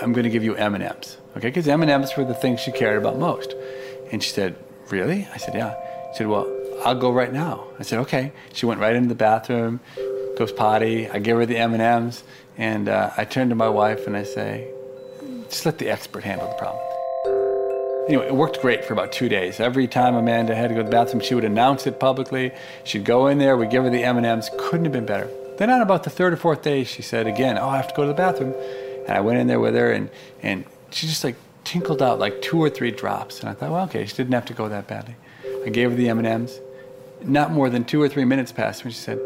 I'm 0.01 0.13
going 0.13 0.25
to 0.25 0.29
give 0.29 0.43
you 0.43 0.55
M&Ms. 0.55 1.17
Okay, 1.38 1.47
because 1.47 1.67
M&Ms 1.67 2.15
were 2.17 2.23
the 2.25 2.36
things 2.36 2.60
she 2.60 2.71
cared 2.71 2.97
about 2.97 3.17
most. 3.17 3.53
And 4.12 4.23
she 4.23 4.29
said, 4.29 4.55
Really? 4.89 5.27
I 5.34 5.38
said, 5.38 5.55
Yeah. 5.55 5.75
She 6.13 6.19
said, 6.19 6.27
Well, 6.27 6.47
I'll 6.86 6.99
go 6.99 7.12
right 7.12 7.34
now. 7.34 7.65
I 7.79 7.84
said, 7.84 7.99
Okay. 7.99 8.32
She 8.53 8.65
went 8.65 8.79
right 8.79 8.95
into 8.95 9.10
the 9.10 9.15
bathroom, 9.15 9.79
goes 10.38 10.51
potty. 10.51 11.10
I 11.10 11.19
give 11.19 11.38
her 11.38 11.45
the 11.45 11.58
M&Ms, 11.58 12.23
and 12.58 12.89
uh, 12.89 13.12
I 13.17 13.25
turn 13.25 13.49
to 13.49 13.55
my 13.55 13.69
wife 13.69 14.08
and 14.08 14.15
I 14.15 14.23
say, 14.23 14.71
Just 15.49 15.65
let 15.65 15.77
the 15.77 15.89
expert 15.89 16.23
handle 16.23 16.47
the 16.47 16.55
problem. 16.55 16.83
Anyway, 18.07 18.25
it 18.25 18.35
worked 18.35 18.62
great 18.62 18.85
for 18.85 18.93
about 18.93 19.12
two 19.12 19.29
days. 19.29 19.59
Every 19.59 19.88
time 19.88 20.15
Amanda 20.15 20.55
had 20.55 20.69
to 20.69 20.73
go 20.73 20.81
to 20.81 20.85
the 20.85 20.91
bathroom, 20.91 21.21
she 21.21 21.35
would 21.35 21.43
announce 21.43 21.85
it 21.85 21.99
publicly. 21.99 22.51
She'd 22.83 23.05
go 23.05 23.27
in 23.27 23.38
there, 23.38 23.55
we'd 23.55 23.69
give 23.69 23.83
her 23.83 23.89
the 23.89 24.03
M&Ms. 24.03 24.49
Couldn't 24.57 24.85
have 24.85 24.93
been 24.93 25.05
better. 25.05 25.29
Then 25.57 25.69
on 25.69 25.81
about 25.81 26.03
the 26.03 26.09
third 26.09 26.33
or 26.33 26.38
fourth 26.38 26.62
day, 26.62 26.83
she 26.83 27.01
said 27.01 27.27
again, 27.27 27.57
"Oh, 27.57 27.67
I 27.67 27.77
have 27.77 27.89
to 27.89 27.93
go 27.93 28.03
to 28.03 28.07
the 28.07 28.13
bathroom," 28.13 28.55
and 29.07 29.15
I 29.15 29.19
went 29.19 29.39
in 29.39 29.47
there 29.47 29.59
with 29.59 29.75
her, 29.75 29.91
and 29.91 30.09
and 30.41 30.65
she 30.89 31.05
just 31.05 31.23
like 31.23 31.35
tinkled 31.69 32.01
out 32.01 32.17
like 32.17 32.41
two 32.41 32.57
or 32.59 32.69
three 32.69 32.91
drops. 32.91 33.41
And 33.41 33.49
I 33.49 33.53
thought, 33.53 33.71
well, 33.71 33.83
okay, 33.83 34.05
she 34.05 34.15
didn't 34.15 34.33
have 34.33 34.45
to 34.45 34.53
go 34.53 34.69
that 34.69 34.88
badly. 34.88 35.15
I 35.65 35.69
gave 35.69 35.91
her 35.91 35.95
the 35.95 36.09
M&Ms. 36.09 36.59
Not 37.21 37.51
more 37.51 37.69
than 37.69 37.83
two 37.83 38.01
or 38.01 38.09
three 38.09 38.25
minutes 38.25 38.51
passed 38.51 38.83
when 38.83 38.91
she 38.91 38.99
said, 38.99 39.19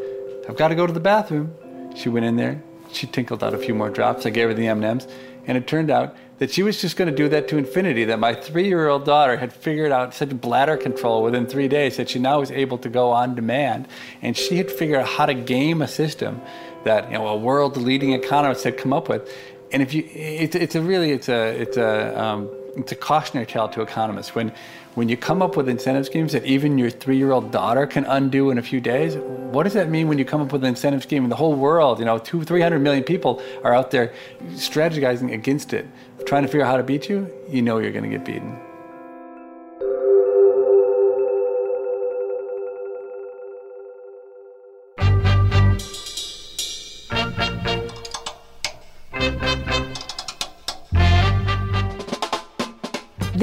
I've 0.50 0.58
got 0.58 0.70
to 0.70 0.76
go 0.76 0.86
to 0.86 0.92
the 0.92 1.00
bathroom. 1.00 1.54
She 1.96 2.10
went 2.10 2.26
in 2.26 2.36
there. 2.36 2.62
She 2.92 3.08
tinkled 3.08 3.44
out 3.44 3.54
a 3.54 3.58
few 3.58 3.74
more 3.74 3.90
drops. 3.90 4.26
I 4.26 4.30
gave 4.30 4.50
her 4.50 4.54
the 4.54 4.68
M&Ms. 4.68 5.08
And 5.46 5.58
it 5.58 5.68
turned 5.68 5.92
out 5.92 6.16
that 6.40 6.52
she 6.52 6.64
was 6.64 6.82
just 6.82 6.96
going 6.96 7.10
to 7.10 7.16
do 7.16 7.30
that 7.30 7.48
to 7.50 7.58
infinity, 7.58 8.06
that 8.06 8.20
my 8.20 8.34
three-year-old 8.34 9.06
daughter 9.06 9.38
had 9.38 9.54
figured 9.54 9.92
out 9.92 10.14
such 10.14 10.30
bladder 10.30 10.78
control 10.78 11.24
within 11.24 11.48
three 11.48 11.68
days 11.68 11.98
that 11.98 12.10
she 12.10 12.20
now 12.20 12.40
was 12.40 12.52
able 12.52 12.78
to 12.80 12.90
go 12.90 13.12
on 13.12 13.36
demand. 13.36 13.88
And 14.22 14.36
she 14.36 14.58
had 14.58 14.72
figured 14.72 15.02
out 15.02 15.08
how 15.08 15.26
to 15.26 15.34
game 15.34 15.82
a 15.82 15.88
system 15.88 16.42
that 16.84 17.12
you 17.12 17.18
know 17.18 17.28
a 17.28 17.38
world-leading 17.38 18.14
economist 18.14 18.64
had 18.64 18.78
come 18.78 18.92
up 18.92 19.08
with 19.08 19.30
and 19.74 19.82
if 19.82 19.94
you, 19.96 20.08
it's, 20.14 20.56
it's 20.56 20.76
a 20.76 20.82
really, 20.82 21.12
it's 21.12 21.28
a, 21.28 21.60
it's 21.60 21.78
a, 21.78 22.22
um, 22.22 22.50
it's 22.78 22.92
a 22.92 22.96
cautionary 22.96 23.48
tale 23.48 23.68
to 23.70 23.82
economists. 23.82 24.36
When, 24.36 24.54
when 24.96 25.10
you 25.10 25.18
come 25.18 25.42
up 25.42 25.58
with 25.58 25.68
incentive 25.68 26.06
schemes 26.06 26.34
that 26.34 26.46
even 26.46 26.78
your 26.78 26.90
three-year-old 26.90 27.52
daughter 27.52 27.88
can 27.88 28.06
undo 28.06 28.52
in 28.52 28.58
a 28.58 28.62
few 28.62 28.80
days, 28.80 29.16
what 29.16 29.64
does 29.64 29.74
that 29.74 29.90
mean 29.90 30.08
when 30.08 30.20
you 30.20 30.26
come 30.26 30.42
up 30.42 30.52
with 30.52 30.64
an 30.64 30.70
incentive 30.70 31.02
scheme 31.02 31.24
and 31.24 31.32
the 31.32 31.36
whole 31.36 31.56
world, 31.56 32.00
you 32.00 32.06
know, 32.06 32.20
two, 32.20 32.44
three 32.44 32.62
hundred 32.62 32.80
million 32.80 33.04
people 33.04 33.42
are 33.64 33.74
out 33.74 33.92
there 33.92 34.14
strategizing 34.52 35.34
against 35.34 35.74
it, 35.74 35.88
trying 36.26 36.44
to 36.44 36.48
figure 36.48 36.64
out 36.64 36.70
how 36.70 36.78
to 36.78 36.84
beat 36.84 37.10
you? 37.10 37.28
You 37.50 37.62
know 37.62 37.80
you're 37.80 37.92
going 37.92 38.10
to 38.10 38.10
get 38.10 38.24
beaten. 38.24 38.58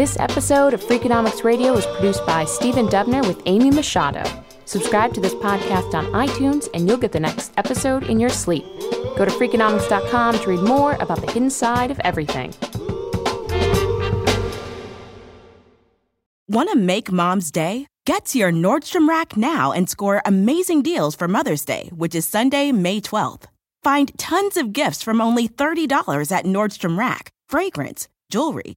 This 0.01 0.19
episode 0.19 0.73
of 0.73 0.83
Freakonomics 0.83 1.45
Radio 1.45 1.75
is 1.75 1.85
produced 1.85 2.25
by 2.25 2.47
Stephen 2.47 2.87
Dubner 2.87 3.21
with 3.29 3.43
Amy 3.45 3.71
Machado. 3.71 4.25
Subscribe 4.65 5.13
to 5.13 5.21
this 5.21 5.35
podcast 5.35 5.93
on 5.93 6.07
iTunes 6.27 6.71
and 6.73 6.89
you'll 6.89 6.97
get 6.97 7.13
the 7.13 7.21
next 7.21 7.53
episode 7.59 8.05
in 8.05 8.19
your 8.19 8.31
sleep. 8.31 8.65
Go 9.19 9.27
to 9.27 9.31
Freakonomics.com 9.31 10.39
to 10.39 10.49
read 10.49 10.61
more 10.61 10.95
about 11.01 11.21
the 11.21 11.31
hidden 11.31 11.51
side 11.51 11.91
of 11.91 12.01
everything. 12.01 12.55
Want 16.49 16.71
to 16.71 16.77
make 16.77 17.13
mom's 17.13 17.51
day? 17.51 17.87
Get 18.07 18.25
to 18.25 18.39
your 18.39 18.53
Nordstrom 18.53 19.07
Rack 19.07 19.37
now 19.37 19.71
and 19.71 19.87
score 19.87 20.23
amazing 20.25 20.81
deals 20.81 21.15
for 21.15 21.29
Mother's 21.29 21.67
Day, 21.67 21.91
which 21.95 22.15
is 22.15 22.27
Sunday, 22.27 22.73
May 22.73 23.03
12th. 23.03 23.45
Find 23.83 24.17
tons 24.17 24.57
of 24.57 24.73
gifts 24.73 25.03
from 25.03 25.21
only 25.21 25.47
$30 25.47 26.33
at 26.33 26.47
Nordstrom 26.47 26.97
Rack 26.97 27.33
fragrance, 27.51 28.09
jewelry, 28.31 28.77